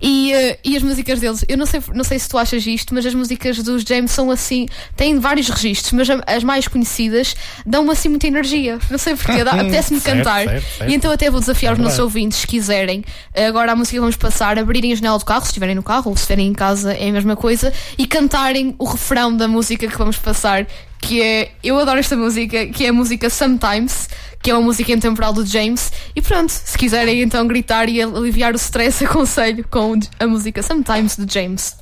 E, 0.00 0.32
eh, 0.32 0.58
e 0.64 0.76
as 0.76 0.82
músicas 0.82 1.20
deles, 1.20 1.44
eu 1.48 1.56
não 1.56 1.66
sei, 1.66 1.80
não 1.94 2.04
sei 2.04 2.18
se 2.18 2.28
tu 2.28 2.36
achas 2.36 2.66
isto, 2.66 2.92
mas 2.92 3.06
as 3.06 3.14
músicas 3.14 3.58
dos 3.62 3.82
James 3.82 4.10
são 4.10 4.30
assim, 4.30 4.66
têm 4.96 5.18
vários 5.18 5.48
registros, 5.48 5.92
mas 5.92 6.08
as 6.26 6.42
mais 6.42 6.66
conhecidas 6.66 7.36
dão-me 7.64 7.92
assim 7.92 8.08
muita 8.08 8.26
energia. 8.26 8.78
Não 8.90 8.98
sei 8.98 9.14
porquê, 9.14 9.40
apetece-me 9.48 10.00
cantar. 10.00 10.44
certo, 10.44 10.66
certo. 10.78 10.90
E 10.90 10.94
então 10.94 11.12
até 11.12 11.30
vou 11.30 11.40
desafiar 11.40 11.74
os 11.74 11.78
É 11.78 11.82
nossos 11.82 11.98
ouvintes, 11.98 12.38
se 12.38 12.46
quiserem, 12.46 13.04
agora 13.34 13.72
a 13.72 13.76
música 13.76 13.94
que 13.94 14.00
vamos 14.00 14.16
passar, 14.16 14.58
abrirem 14.58 14.92
a 14.92 14.96
janela 14.96 15.18
do 15.18 15.24
carro, 15.24 15.42
se 15.42 15.48
estiverem 15.48 15.74
no 15.74 15.82
carro 15.82 16.10
ou 16.10 16.16
se 16.16 16.22
estiverem 16.22 16.48
em 16.48 16.52
casa, 16.52 16.92
é 16.92 17.08
a 17.08 17.12
mesma 17.12 17.36
coisa, 17.36 17.72
e 17.96 18.06
cantarem 18.06 18.74
o 18.78 18.84
refrão 18.84 19.36
da 19.36 19.46
música 19.46 19.86
que 19.86 19.96
vamos 19.96 20.16
passar, 20.16 20.66
que 21.00 21.22
é. 21.22 21.52
Eu 21.62 21.78
adoro 21.78 21.98
esta 21.98 22.16
música, 22.16 22.66
que 22.66 22.84
é 22.84 22.88
a 22.88 22.92
música 22.92 23.30
Sometimes, 23.30 24.08
que 24.42 24.50
é 24.50 24.54
uma 24.54 24.62
música 24.62 24.92
intemporal 24.92 25.32
do 25.32 25.44
James. 25.44 25.92
E 26.14 26.20
pronto, 26.20 26.50
se 26.50 26.76
quiserem 26.76 27.22
então 27.22 27.46
gritar 27.46 27.88
e 27.88 28.00
aliviar 28.00 28.52
o 28.52 28.56
stress, 28.56 29.02
aconselho 29.04 29.64
com 29.68 29.98
a 30.18 30.26
música 30.26 30.62
Sometimes 30.62 31.16
do 31.16 31.30
James. 31.30 31.76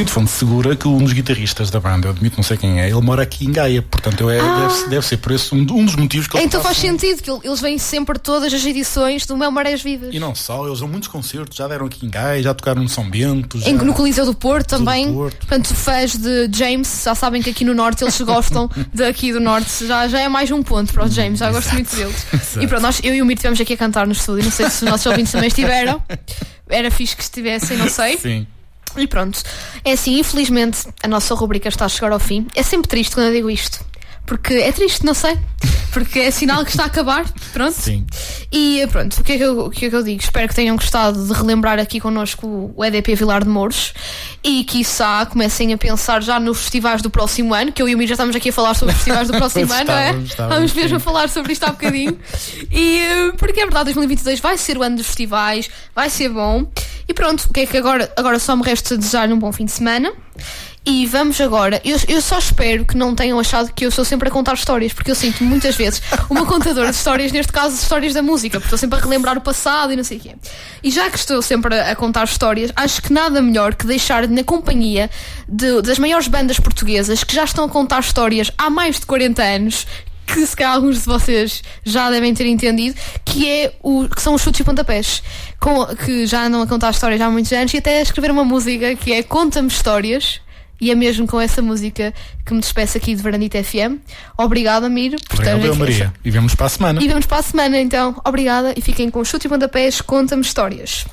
Eu 0.00 0.06
sinto 0.06 0.12
fonte 0.14 0.30
segura 0.30 0.74
que 0.74 0.88
um 0.88 0.96
dos 0.96 1.12
guitarristas 1.12 1.68
da 1.68 1.78
banda, 1.78 2.06
eu 2.06 2.12
admito 2.12 2.34
não 2.38 2.42
sei 2.42 2.56
quem 2.56 2.80
é, 2.80 2.88
ele 2.88 3.02
mora 3.02 3.22
aqui 3.22 3.44
em 3.44 3.52
Gaia, 3.52 3.82
portanto 3.82 4.22
eu 4.22 4.30
é, 4.30 4.40
Ah. 4.40 4.66
deve, 4.66 4.88
deve 4.88 5.06
ser 5.06 5.18
por 5.18 5.30
isso 5.30 5.54
um, 5.54 5.58
um 5.58 5.84
dos 5.84 5.94
motivos 5.94 6.26
que 6.26 6.38
Então 6.38 6.62
faz 6.62 6.78
sentido 6.78 7.22
que 7.22 7.46
eles 7.46 7.60
vêm 7.60 7.76
sempre 7.76 8.18
todas 8.18 8.54
as 8.54 8.64
edições 8.64 9.26
do 9.26 9.36
Mel 9.36 9.50
Marés 9.50 9.82
Vivas. 9.82 10.08
E 10.14 10.18
não 10.18 10.34
só, 10.34 10.66
eles 10.66 10.78
dão 10.80 10.88
muitos 10.88 11.06
concertos, 11.06 11.54
já 11.54 11.68
deram 11.68 11.84
aqui 11.84 12.06
em 12.06 12.08
Gaia, 12.08 12.42
já 12.42 12.54
tocaram 12.54 12.82
no 12.82 12.88
São 12.88 13.10
Bento, 13.10 13.60
já... 13.60 13.68
Em, 13.68 13.74
no 13.74 13.92
Coliseu 13.92 14.24
do 14.24 14.32
Porto 14.32 14.68
também. 14.68 15.08
do 15.08 15.12
Porto. 15.12 15.36
Portanto, 15.36 15.74
fãs 15.74 16.16
de 16.16 16.48
James 16.50 17.02
já 17.04 17.14
sabem 17.14 17.42
que 17.42 17.50
aqui 17.50 17.62
no 17.66 17.74
Norte 17.74 18.02
eles 18.02 18.18
gostam 18.22 18.70
daqui 18.94 19.34
do 19.34 19.40
Norte. 19.40 19.86
Já, 19.86 20.08
já 20.08 20.18
é 20.18 20.30
mais 20.30 20.50
um 20.50 20.62
ponto 20.62 20.94
para 20.94 21.04
o 21.04 21.08
James, 21.10 21.40
já 21.40 21.52
gosto 21.52 21.74
muito 21.74 21.94
deles. 21.94 22.26
Exato. 22.32 22.62
E 22.62 22.66
pronto, 22.66 22.82
nós, 22.84 23.00
eu 23.04 23.14
e 23.14 23.20
o 23.20 23.26
Mir 23.26 23.34
estivemos 23.34 23.60
aqui 23.60 23.74
a 23.74 23.76
cantar 23.76 24.06
no 24.06 24.12
estúdio. 24.14 24.44
Não 24.44 24.50
sei 24.50 24.70
se 24.70 24.82
os 24.82 24.90
nossos 24.90 25.04
ouvintes 25.04 25.30
também 25.30 25.48
estiveram. 25.48 26.02
Era 26.70 26.90
fixe 26.90 27.14
que 27.14 27.22
estivessem, 27.22 27.76
não 27.76 27.90
sei. 27.90 28.16
Sim. 28.16 28.46
E 28.96 29.06
pronto. 29.06 29.40
É 29.84 29.92
assim, 29.92 30.18
infelizmente 30.18 30.86
a 31.02 31.08
nossa 31.08 31.34
rubrica 31.34 31.68
está 31.68 31.84
a 31.84 31.88
chegar 31.88 32.12
ao 32.12 32.20
fim. 32.20 32.46
É 32.54 32.62
sempre 32.62 32.88
triste 32.88 33.14
quando 33.14 33.28
eu 33.28 33.32
digo 33.32 33.50
isto. 33.50 33.84
Porque 34.26 34.54
é 34.54 34.70
triste, 34.72 35.04
não 35.04 35.14
sei. 35.14 35.38
Porque 35.92 36.20
é 36.20 36.30
sinal 36.30 36.64
que 36.64 36.70
está 36.70 36.84
a 36.84 36.86
acabar. 36.86 37.24
Pronto. 37.52 37.72
Sim. 37.72 38.06
E 38.52 38.86
pronto, 38.90 39.20
o 39.20 39.24
que, 39.24 39.32
é 39.32 39.36
que 39.36 39.44
eu, 39.44 39.66
o 39.66 39.70
que 39.70 39.86
é 39.86 39.90
que 39.90 39.96
eu 39.96 40.02
digo? 40.02 40.20
Espero 40.20 40.48
que 40.48 40.54
tenham 40.54 40.76
gostado 40.76 41.24
de 41.24 41.32
relembrar 41.32 41.78
aqui 41.78 42.00
connosco 42.00 42.72
o 42.74 42.84
EDP 42.84 43.14
Vilar 43.14 43.44
de 43.44 43.48
Mouros 43.48 43.92
e 44.42 44.64
quiçá 44.64 45.24
comecem 45.26 45.72
a 45.72 45.78
pensar 45.78 46.22
já 46.22 46.40
nos 46.40 46.58
festivais 46.58 47.02
do 47.02 47.10
próximo 47.10 47.54
ano, 47.54 47.72
que 47.72 47.80
eu 47.80 47.88
e 47.88 47.94
o 47.94 47.98
Mir 47.98 48.06
já 48.06 48.14
estamos 48.14 48.34
aqui 48.34 48.48
a 48.48 48.52
falar 48.52 48.74
sobre 48.74 48.94
os 48.94 49.00
festivais 49.00 49.28
do 49.28 49.34
próximo 49.38 49.72
ano, 49.72 49.84
não 49.84 49.94
é? 49.94 50.02
estávamos, 50.02 50.30
estávamos, 50.30 50.56
Vamos 50.56 50.72
mesmo 50.74 50.96
a 50.96 51.00
falar 51.00 51.28
sobre 51.28 51.52
isto 51.52 51.64
há 51.64 51.70
bocadinho. 51.70 52.18
E 52.70 53.32
porque 53.36 53.60
é 53.60 53.64
verdade, 53.64 53.84
2022 53.86 54.40
vai 54.40 54.58
ser 54.58 54.78
o 54.78 54.82
ano 54.82 54.96
dos 54.96 55.06
festivais, 55.06 55.70
vai 55.94 56.10
ser 56.10 56.28
bom. 56.28 56.66
E 57.08 57.14
pronto, 57.14 57.44
o 57.44 57.52
que 57.52 57.60
é 57.60 57.66
que 57.66 57.76
agora, 57.76 58.12
agora 58.16 58.38
só 58.38 58.54
me 58.56 58.62
resta 58.62 58.96
desejar 58.96 59.30
um 59.32 59.38
bom 59.38 59.52
fim 59.52 59.64
de 59.64 59.72
semana. 59.72 60.12
E 60.84 61.04
vamos 61.06 61.38
agora, 61.42 61.78
eu, 61.84 61.98
eu 62.08 62.22
só 62.22 62.38
espero 62.38 62.86
que 62.86 62.96
não 62.96 63.14
tenham 63.14 63.38
achado 63.38 63.70
que 63.70 63.84
eu 63.84 63.90
sou 63.90 64.02
sempre 64.02 64.28
a 64.28 64.32
contar 64.32 64.54
histórias, 64.54 64.94
porque 64.94 65.10
eu 65.10 65.14
sinto 65.14 65.44
muitas 65.44 65.76
vezes 65.76 66.00
uma 66.30 66.46
contadora 66.46 66.88
de 66.88 66.96
histórias, 66.96 67.30
neste 67.32 67.52
caso 67.52 67.74
histórias 67.76 68.14
da 68.14 68.22
música, 68.22 68.58
porque 68.58 68.66
estou 68.74 68.78
sempre 68.78 68.98
a 68.98 69.02
relembrar 69.02 69.36
o 69.36 69.42
passado 69.42 69.92
e 69.92 69.96
não 69.96 70.02
sei 70.02 70.16
o 70.16 70.20
quê. 70.20 70.34
E 70.82 70.90
já 70.90 71.10
que 71.10 71.18
estou 71.18 71.42
sempre 71.42 71.78
a, 71.78 71.90
a 71.90 71.94
contar 71.96 72.24
histórias, 72.24 72.72
acho 72.74 73.02
que 73.02 73.12
nada 73.12 73.42
melhor 73.42 73.74
que 73.74 73.86
deixar 73.86 74.26
na 74.26 74.42
companhia 74.42 75.10
de- 75.46 75.82
das 75.82 75.98
maiores 75.98 76.28
bandas 76.28 76.58
portuguesas 76.58 77.22
que 77.24 77.34
já 77.34 77.44
estão 77.44 77.64
a 77.64 77.68
contar 77.68 78.00
histórias 78.00 78.50
há 78.56 78.70
mais 78.70 78.98
de 78.98 79.04
40 79.04 79.42
anos, 79.42 79.86
que 80.26 80.46
se 80.46 80.56
calhar 80.56 80.74
alguns 80.74 81.00
de 81.00 81.04
vocês 81.04 81.62
já 81.84 82.10
devem 82.10 82.32
ter 82.32 82.46
entendido, 82.46 82.98
que, 83.22 83.46
é 83.46 83.74
o, 83.82 84.08
que 84.08 84.22
são 84.22 84.32
os 84.34 84.40
chutes 84.40 84.60
e 84.60 84.64
pontapés, 84.64 85.22
com, 85.60 85.84
que 85.94 86.26
já 86.26 86.46
andam 86.46 86.62
a 86.62 86.66
contar 86.66 86.90
histórias 86.90 87.20
há 87.20 87.28
muitos 87.28 87.52
anos 87.52 87.74
e 87.74 87.76
até 87.76 87.98
a 87.98 88.02
escrever 88.02 88.30
uma 88.30 88.44
música 88.44 88.96
que 88.96 89.12
é 89.12 89.22
Conta-me 89.22 89.68
Histórias. 89.68 90.40
E 90.80 90.90
é 90.90 90.94
mesmo 90.94 91.26
com 91.26 91.40
essa 91.40 91.60
música 91.60 92.14
que 92.44 92.54
me 92.54 92.60
despeço 92.60 92.96
aqui 92.96 93.14
de 93.14 93.22
Varandita 93.22 93.62
FM. 93.62 93.98
Obrigada, 94.36 94.88
Miro. 94.88 95.16
Obrigado, 95.32 95.64
eu, 95.64 95.76
Maria. 95.76 96.12
E 96.24 96.30
vemos 96.30 96.54
para 96.54 96.66
a 96.66 96.70
semana. 96.70 97.02
E 97.02 97.08
vamos 97.08 97.26
para 97.26 97.38
a 97.38 97.42
semana, 97.42 97.78
então. 97.78 98.20
Obrigada 98.24 98.74
e 98.76 98.80
fiquem 98.80 99.10
com 99.10 99.24
chute 99.24 99.46
e 99.46 99.50
pontapés. 99.50 100.00
Conta-me 100.00 100.42
histórias. 100.42 101.06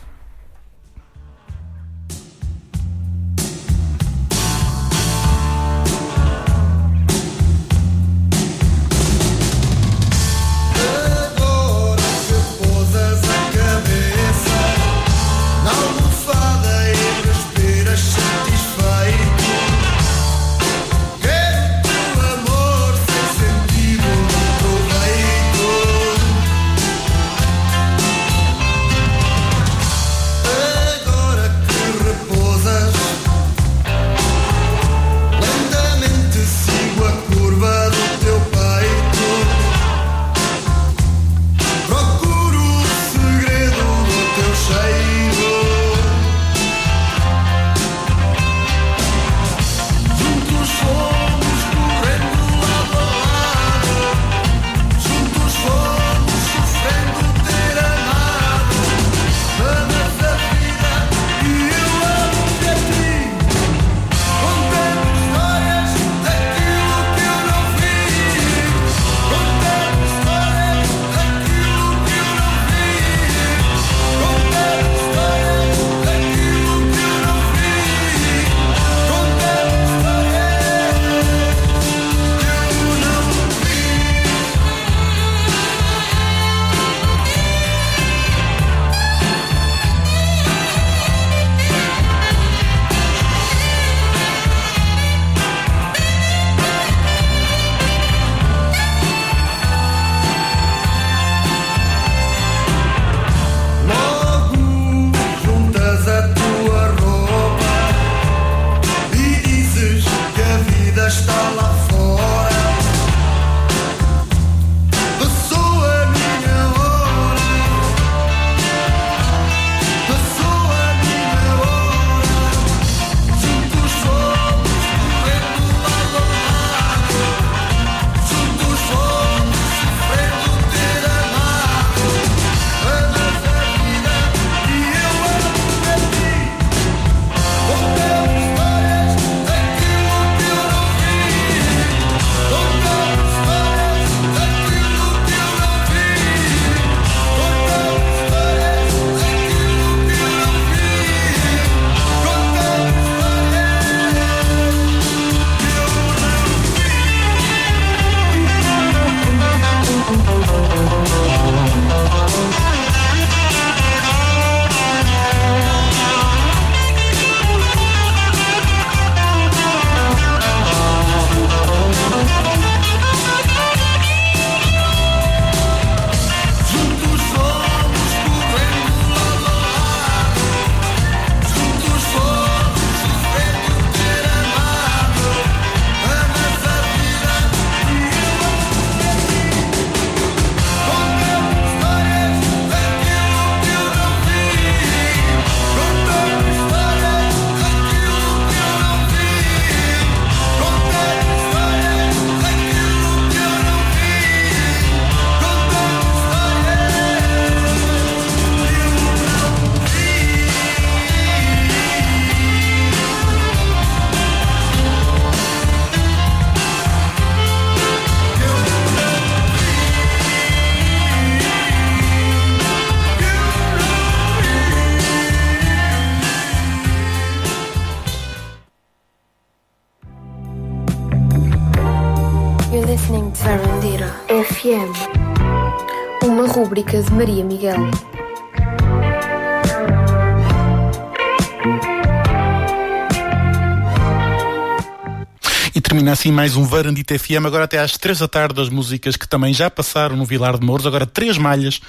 mais 246.48 246.56
um 246.56 246.64
Varandita 246.64 247.20
FM, 247.20 247.46
agora 247.46 247.66
até 247.66 247.78
às 247.78 247.98
três 247.98 248.20
da 248.20 248.28
tarde, 248.28 248.62
as 248.62 248.70
músicas 248.70 249.18
que 249.18 249.28
também 249.28 249.54
já 249.54 249.70
passaram 249.70 250.16
no 250.16 250.24
Vilar 250.24 250.58
de 250.58 250.66
Mouros, 250.66 250.86
agora 250.86 251.06
três 251.06 251.38
malhas 251.38 251.82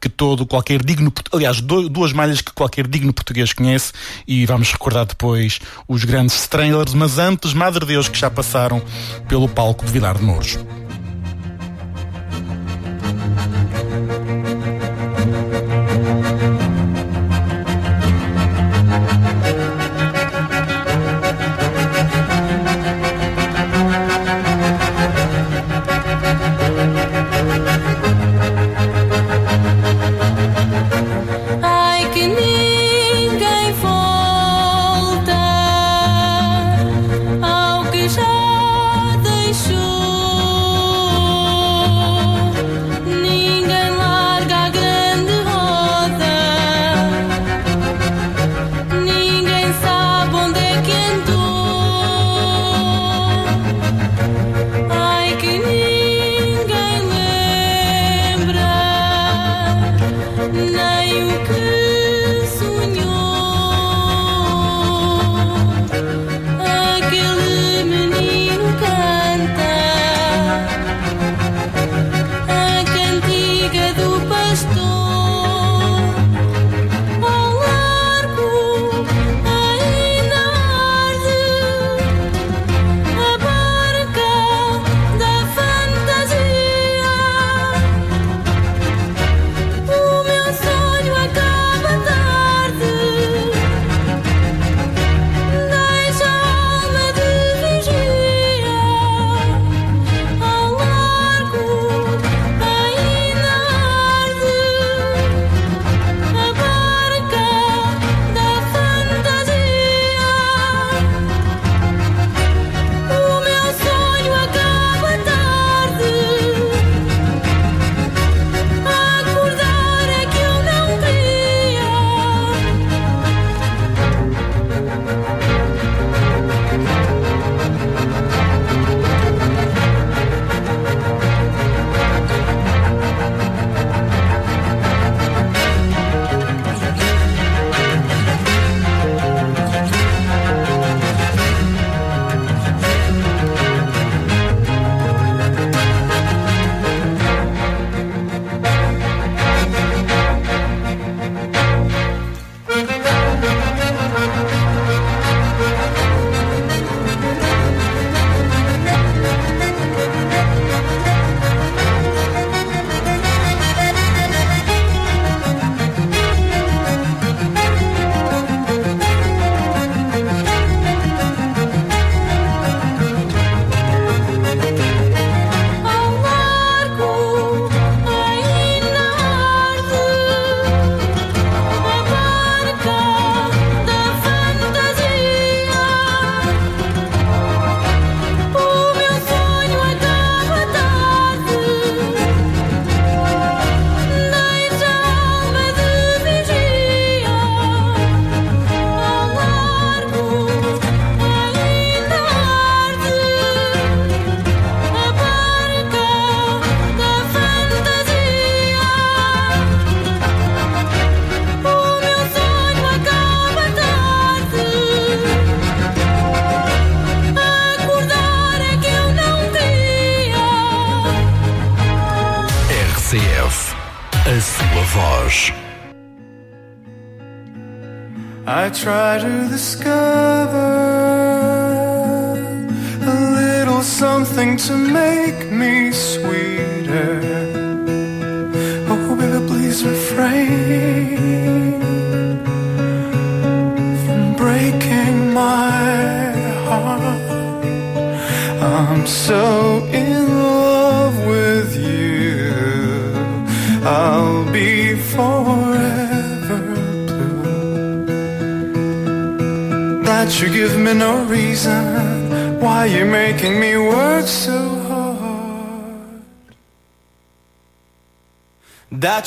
que 0.00 0.08
todo 0.08 0.46
qualquer 0.46 0.82
digno, 0.82 1.12
aliás, 1.30 1.60
duas 1.60 2.14
malhas 2.14 2.40
que 2.40 2.50
qualquer 2.50 2.86
digno 2.86 3.12
português 3.12 3.52
conhece 3.52 3.92
e 4.26 4.46
vamos 4.46 4.72
recordar 4.72 5.04
depois 5.04 5.60
os 5.86 6.02
grandes 6.04 6.46
trailers, 6.46 6.94
mas 6.94 7.18
antes, 7.18 7.52
Madre 7.52 7.84
Deus, 7.84 8.08
que 8.08 8.18
já 8.18 8.30
passaram 8.30 8.82
pelo 9.28 9.50
palco 9.50 9.84
do 9.84 9.92
Vilar 9.92 10.16
de 10.16 10.24
Mouros. 10.24 10.58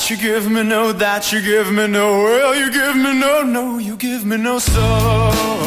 you 0.10 0.18
give 0.18 0.50
me 0.50 0.64
no, 0.64 0.92
that 0.92 1.32
you 1.32 1.42
give 1.42 1.72
me 1.72 1.86
no, 1.86 2.24
well, 2.24 2.56
you 2.56 2.72
give 2.72 2.96
me 2.96 3.14
no, 3.20 3.44
no, 3.44 3.78
you 3.78 3.96
give 3.96 4.26
me 4.26 4.38
no 4.38 4.58
soul. 4.58 5.59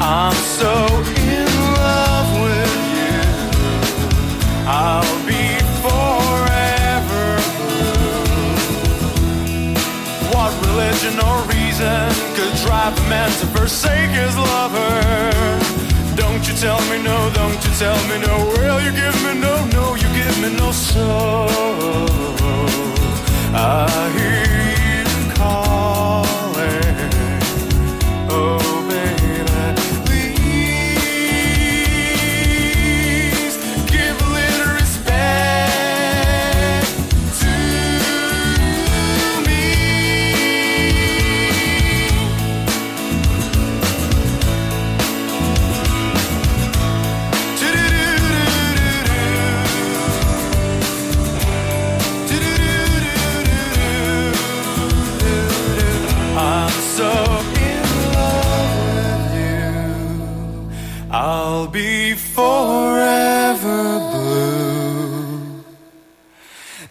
I'm 0.00 0.32
so 0.32 0.72
in 1.28 1.46
love 1.76 2.30
with 2.40 2.74
you. 2.96 3.20
I'll 4.66 5.26
be 5.26 5.44
forever. 5.84 7.26
What 10.32 10.52
religion 10.68 11.20
or 11.20 11.38
reason 11.52 12.08
could 12.34 12.54
drive 12.64 12.96
man 13.10 13.30
to 13.40 13.46
forsake 13.58 14.10
his 14.10 14.34
lover? 14.38 15.02
Don't 16.16 16.48
you 16.48 16.54
tell 16.54 16.80
me 16.90 17.02
no, 17.02 17.30
don't 17.34 17.62
you 17.62 17.72
tell 17.76 17.98
me 18.08 18.18
no. 18.26 18.36
Will 18.56 18.80
you 18.80 18.92
give 18.92 19.22
me 19.22 19.34
no, 19.38 19.66
no, 19.66 19.94
you 19.96 20.08
give 20.16 20.38
me 20.40 20.48
no 20.56 20.72
soul. 20.72 21.48
I 23.54 23.86
hear 24.16 24.57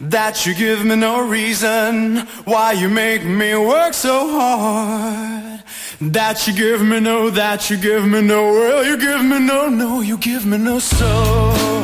That 0.09 0.45
you 0.45 0.53
give 0.55 0.85
me 0.85 0.95
no 0.95 1.27
reason 1.27 2.19
why 2.45 2.71
you 2.71 2.87
make 2.87 3.25
me 3.25 3.55
work 3.57 3.93
so 3.93 4.29
hard. 4.29 5.63
That 5.99 6.47
you 6.47 6.53
give 6.53 6.81
me 6.81 7.01
no, 7.01 7.29
that 7.29 7.69
you 7.69 7.77
give 7.77 8.07
me 8.07 8.21
no, 8.21 8.43
well, 8.53 8.85
you 8.85 8.97
give 8.97 9.21
me 9.25 9.39
no, 9.39 9.67
no, 9.67 9.99
you 9.99 10.17
give 10.17 10.45
me 10.45 10.57
no 10.57 10.79
soul. 10.79 11.76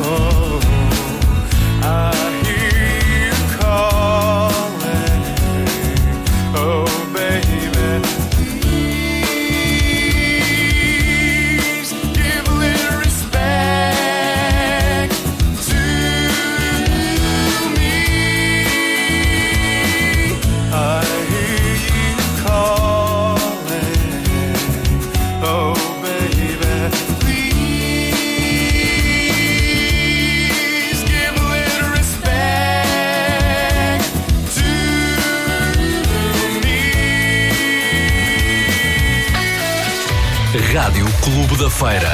Clube 41.54 41.64
da 41.64 41.70
Feira. 41.70 42.10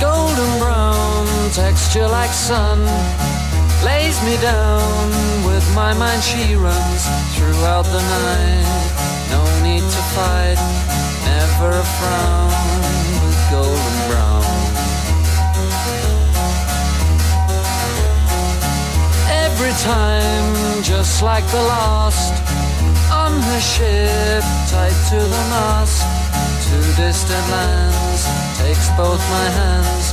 golden 0.00 0.58
brown 0.58 1.26
texture 1.52 2.06
like 2.08 2.30
sun 2.30 2.80
lays 3.84 4.22
me 4.22 4.36
down 4.42 5.10
with 5.46 5.64
my 5.74 5.94
mind 5.94 6.22
she 6.22 6.54
runs 6.54 7.06
throughout 7.34 7.84
the 7.84 8.00
night 8.00 8.79
need 9.70 9.88
to 9.98 10.02
fight 10.16 10.58
never 11.30 11.70
a 11.84 11.86
frown 11.96 12.50
with 13.22 13.40
golden 13.54 13.96
brown. 14.08 14.44
Every 19.46 19.74
time 19.92 20.82
just 20.82 21.22
like 21.22 21.46
the 21.56 21.62
last 21.74 22.34
on 23.22 23.32
her 23.48 23.62
ship 23.74 24.44
tied 24.72 24.98
to 25.10 25.20
the 25.34 25.44
mast 25.54 26.02
to 26.64 26.76
distant 27.02 27.46
lands 27.54 28.22
takes 28.62 28.88
both 29.00 29.22
my 29.36 29.46
hands 29.60 30.06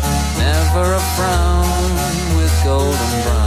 never 0.46 0.86
a 1.02 1.04
frown 1.16 1.90
with 2.38 2.54
golden 2.64 3.12
brown 3.24 3.47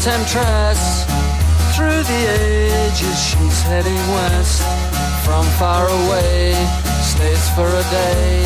temptress. 0.00 1.04
Through 1.76 2.02
the 2.02 2.22
ages 2.32 3.18
she's 3.20 3.60
heading 3.62 4.02
west. 4.16 4.62
From 5.24 5.44
far 5.60 5.86
away 5.88 6.54
stays 7.02 7.48
for 7.50 7.68
a 7.68 7.84
day. 7.90 8.42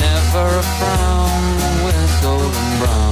Never 0.00 0.46
a 0.46 0.66
frown 0.78 1.84
with 1.84 2.22
golden 2.22 2.78
brown 2.80 3.09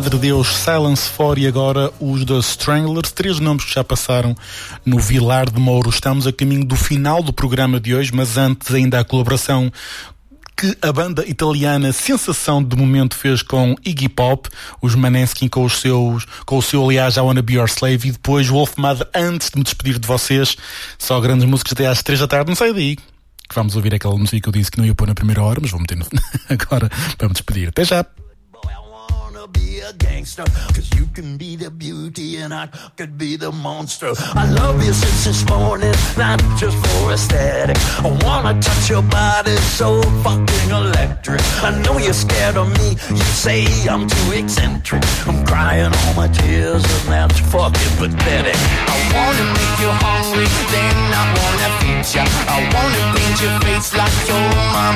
Madre 0.00 0.16
Deus, 0.16 0.56
Silence 0.56 1.10
4 1.14 1.40
e 1.40 1.46
agora 1.46 1.92
os 2.00 2.24
da 2.24 2.38
Stranglers, 2.38 3.12
três 3.12 3.38
nomes 3.38 3.66
que 3.66 3.74
já 3.74 3.84
passaram 3.84 4.34
no 4.82 4.98
Vilar 4.98 5.50
de 5.50 5.60
Mouro. 5.60 5.90
Estamos 5.90 6.26
a 6.26 6.32
caminho 6.32 6.64
do 6.64 6.74
final 6.74 7.22
do 7.22 7.34
programa 7.34 7.78
de 7.78 7.94
hoje, 7.94 8.10
mas 8.14 8.38
antes 8.38 8.72
ainda 8.72 8.98
a 8.98 9.04
colaboração 9.04 9.70
que 10.56 10.74
a 10.80 10.90
banda 10.90 11.22
italiana 11.28 11.92
Sensação 11.92 12.64
de 12.64 12.74
Momento 12.74 13.14
fez 13.14 13.42
com 13.42 13.76
Iggy 13.84 14.08
Pop, 14.08 14.48
os 14.80 14.94
Maneskin 14.94 15.48
com 15.48 15.66
os 15.66 15.82
seus, 15.82 16.24
com 16.46 16.56
o 16.56 16.62
seu 16.62 16.82
aliás 16.82 17.18
I 17.18 17.20
Wanna 17.20 17.42
Be 17.42 17.56
Your 17.56 17.68
Slave 17.68 18.08
e 18.08 18.12
depois 18.12 18.48
Wolf 18.48 18.78
Mother 18.78 19.06
antes 19.14 19.50
de 19.50 19.58
me 19.58 19.64
despedir 19.64 19.98
de 19.98 20.08
vocês. 20.08 20.56
Só 20.98 21.20
grandes 21.20 21.44
músicas 21.44 21.74
até 21.74 21.86
às 21.86 22.02
três 22.02 22.20
da 22.20 22.26
tarde, 22.26 22.48
não 22.48 22.56
sai 22.56 22.72
daí. 22.72 22.96
Que 22.96 23.54
vamos 23.54 23.76
ouvir 23.76 23.94
aquela 23.94 24.16
música 24.16 24.40
que 24.40 24.48
eu 24.48 24.52
disse 24.52 24.70
que 24.70 24.78
não 24.78 24.86
ia 24.86 24.94
pôr 24.94 25.06
na 25.06 25.14
primeira 25.14 25.42
hora, 25.42 25.58
mas 25.60 25.70
vou 25.70 25.78
meter 25.78 25.98
no... 25.98 26.06
agora 26.48 26.88
para 27.18 27.28
me 27.28 27.34
despedir. 27.34 27.68
Até 27.68 27.84
já! 27.84 28.06
Be 29.52 29.80
a 29.80 29.92
gangster. 29.92 30.44
Cause 30.74 30.90
you 30.96 31.06
can 31.14 31.36
be 31.36 31.56
the 31.56 31.70
beauty 31.70 32.36
and 32.36 32.52
I 32.52 32.66
could 32.96 33.18
be 33.18 33.36
the 33.36 33.52
monster. 33.52 34.12
I 34.34 34.50
love 34.50 34.84
you 34.84 34.92
since 34.92 35.24
this 35.24 35.48
morning, 35.48 35.94
not 36.16 36.40
just 36.58 36.76
for 36.86 37.12
aesthetic. 37.12 37.76
I 38.04 38.08
wanna 38.24 38.60
touch 38.60 38.90
your 38.90 39.02
body 39.02 39.56
so 39.78 40.02
fucking 40.24 40.70
electric. 40.70 41.40
I 41.62 41.70
know 41.82 41.98
you're 41.98 42.12
scared 42.12 42.56
of 42.56 42.68
me, 42.78 42.90
you 43.10 43.24
say 43.44 43.66
I'm 43.88 44.08
too 44.08 44.32
eccentric. 44.32 45.02
I'm 45.26 45.44
crying 45.46 45.92
all 45.92 46.14
my 46.14 46.28
tears 46.28 46.84
and 46.84 47.12
that's 47.12 47.38
fucking 47.52 47.94
pathetic. 48.00 48.56
I 48.56 48.96
wanna 49.14 49.46
make 49.56 49.76
you 49.82 49.90
hungry, 50.04 50.46
then 50.72 50.96
I 51.20 51.24
wanna 51.38 51.68
feed 51.78 52.04
ya. 52.14 52.24
I 52.48 52.58
wanna 52.74 53.02
paint 53.16 53.38
your 53.42 53.56
face 53.60 53.94
like 53.96 54.16
your 54.28 54.40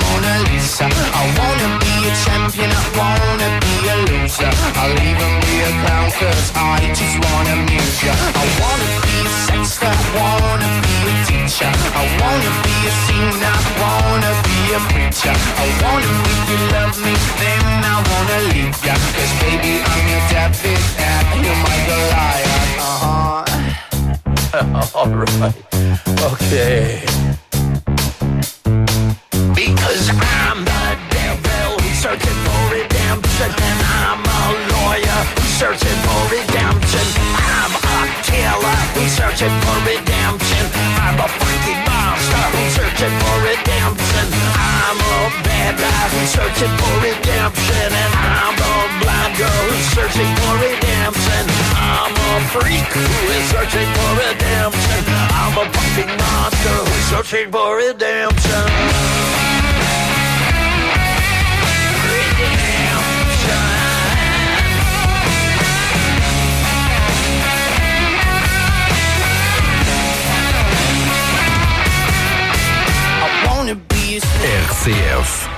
Mona 0.03 0.35
Lisa. 0.49 0.87
I 0.91 1.25
wanna 1.39 1.69
be 1.83 1.93
a 2.09 2.13
champion, 2.25 2.71
I 2.71 2.85
wanna 2.99 3.49
be 3.63 3.75
a 3.89 3.97
loser. 4.09 4.44
I'll 4.51 4.93
even 4.93 5.33
be 5.45 5.55
a 5.65 5.71
clown 5.83 6.09
cause 6.19 6.53
I 6.55 6.81
just 6.93 7.17
wanna 7.25 7.55
amuse 7.61 7.99
ya. 8.05 8.13
I 8.13 8.45
wanna 8.61 8.89
be 9.05 9.17
a 9.25 9.33
sexter, 9.47 9.93
wanna 10.17 10.69
be 10.85 10.97
a 11.09 11.15
teacher. 11.29 11.71
I 11.71 12.05
wanna 12.21 12.51
be 12.67 12.77
a 12.89 12.93
singer, 13.07 13.57
wanna 13.81 14.33
be 14.45 14.59
a 14.77 14.81
preacher. 14.91 15.35
I 15.35 15.67
wanna 15.83 16.11
make 16.25 16.45
you 16.51 16.61
love 16.77 16.97
me, 17.05 17.15
then 17.41 17.65
I 17.85 17.97
wanna 18.11 18.39
leave 18.53 18.79
ya. 18.85 18.95
Cause 19.17 19.33
baby, 19.41 19.81
I'm 19.81 20.05
your 20.13 20.23
David 20.29 20.83
and 20.99 21.45
you're 21.45 21.61
my 21.65 21.77
Goliath. 21.89 22.79
Uh-huh. 22.81 23.55
Alright. 24.95 25.57
Okay. 26.33 27.03
Because 29.55 30.11
I'm 30.11 30.65
the 30.65 30.99
devil 31.11 31.81
searching 32.05 32.39
for 32.45 32.63
redemption 32.71 33.51
And 33.51 33.81
I'm 33.83 34.24
searching 35.65 36.01
for 36.05 36.23
redemption. 36.29 37.07
I'm 37.41 37.73
a 37.73 38.01
killer 38.29 38.81
who's 38.93 39.17
searching 39.17 39.57
for 39.65 39.79
redemption. 39.89 40.65
I'm 41.01 41.17
a 41.17 41.25
fucking 41.25 41.81
monster 41.89 42.45
who's 42.53 42.73
searching 42.77 43.15
for 43.17 43.37
redemption. 43.49 44.27
I'm 44.61 45.01
a 45.01 45.17
bad 45.41 45.73
guy 45.81 46.05
who's 46.13 46.37
searching 46.37 46.75
for 46.77 46.95
redemption. 47.01 47.89
And 47.97 48.13
I'm 48.13 48.57
a 48.61 48.75
blind 49.01 49.33
girl 49.41 49.65
who's 49.73 49.89
searching 49.97 50.33
for 50.37 50.55
redemption. 50.61 51.43
I'm 51.81 52.13
a 52.13 52.33
freak 52.53 52.85
who 52.93 53.09
is 53.33 53.45
searching 53.49 53.89
for 53.97 54.11
redemption. 54.21 55.01
I'm 55.33 55.57
a 55.57 55.65
fucking 55.65 56.13
monster 56.13 56.77
who's 56.93 57.05
searching 57.09 57.49
for 57.49 57.81
redemption 57.81 59.44
RCF, 74.23 75.49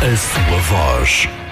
a 0.00 0.16
sua 0.16 0.58
voz. 0.70 1.45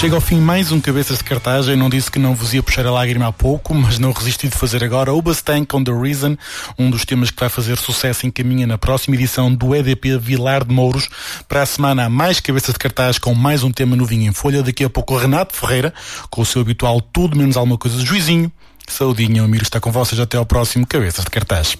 Chega 0.00 0.14
ao 0.14 0.20
fim 0.22 0.40
mais 0.40 0.72
um 0.72 0.80
Cabeças 0.80 1.18
de 1.18 1.24
Cartaz. 1.24 1.68
Eu 1.68 1.76
não 1.76 1.90
disse 1.90 2.10
que 2.10 2.18
não 2.18 2.34
vos 2.34 2.54
ia 2.54 2.62
puxar 2.62 2.86
a 2.86 2.90
lágrima 2.90 3.26
há 3.26 3.32
pouco, 3.32 3.74
mas 3.74 3.98
não 3.98 4.12
resisti 4.12 4.48
de 4.48 4.56
fazer 4.56 4.82
agora. 4.82 5.12
O 5.12 5.20
Bastank 5.20 5.76
on 5.76 5.84
the 5.84 5.92
Reason, 5.92 6.38
um 6.78 6.88
dos 6.88 7.04
temas 7.04 7.30
que 7.30 7.38
vai 7.38 7.50
fazer 7.50 7.76
sucesso 7.76 8.26
encaminha 8.26 8.66
na 8.66 8.78
próxima 8.78 9.14
edição 9.14 9.54
do 9.54 9.74
EDP 9.74 10.16
Vilar 10.16 10.64
de 10.64 10.72
Mouros. 10.72 11.10
Para 11.46 11.60
a 11.60 11.66
semana 11.66 12.08
mais 12.08 12.40
Cabeças 12.40 12.72
de 12.72 12.78
Cartaz 12.78 13.18
com 13.18 13.34
mais 13.34 13.62
um 13.62 13.70
tema 13.70 13.94
novinho 13.94 14.30
em 14.30 14.32
folha. 14.32 14.62
Daqui 14.62 14.84
a 14.84 14.88
pouco 14.88 15.18
Renato 15.18 15.54
Ferreira, 15.54 15.92
com 16.30 16.40
o 16.40 16.46
seu 16.46 16.62
habitual 16.62 17.02
tudo 17.02 17.36
menos 17.36 17.58
alguma 17.58 17.76
coisa 17.76 17.98
de 17.98 18.06
juizinho. 18.06 18.50
Saudinha, 18.88 19.44
o 19.44 19.48
Miro 19.48 19.64
está 19.64 19.80
com 19.80 19.92
vocês 19.92 20.18
até 20.18 20.38
ao 20.38 20.46
próximo 20.46 20.86
Cabeças 20.86 21.26
de 21.26 21.30
Cartaz. 21.30 21.76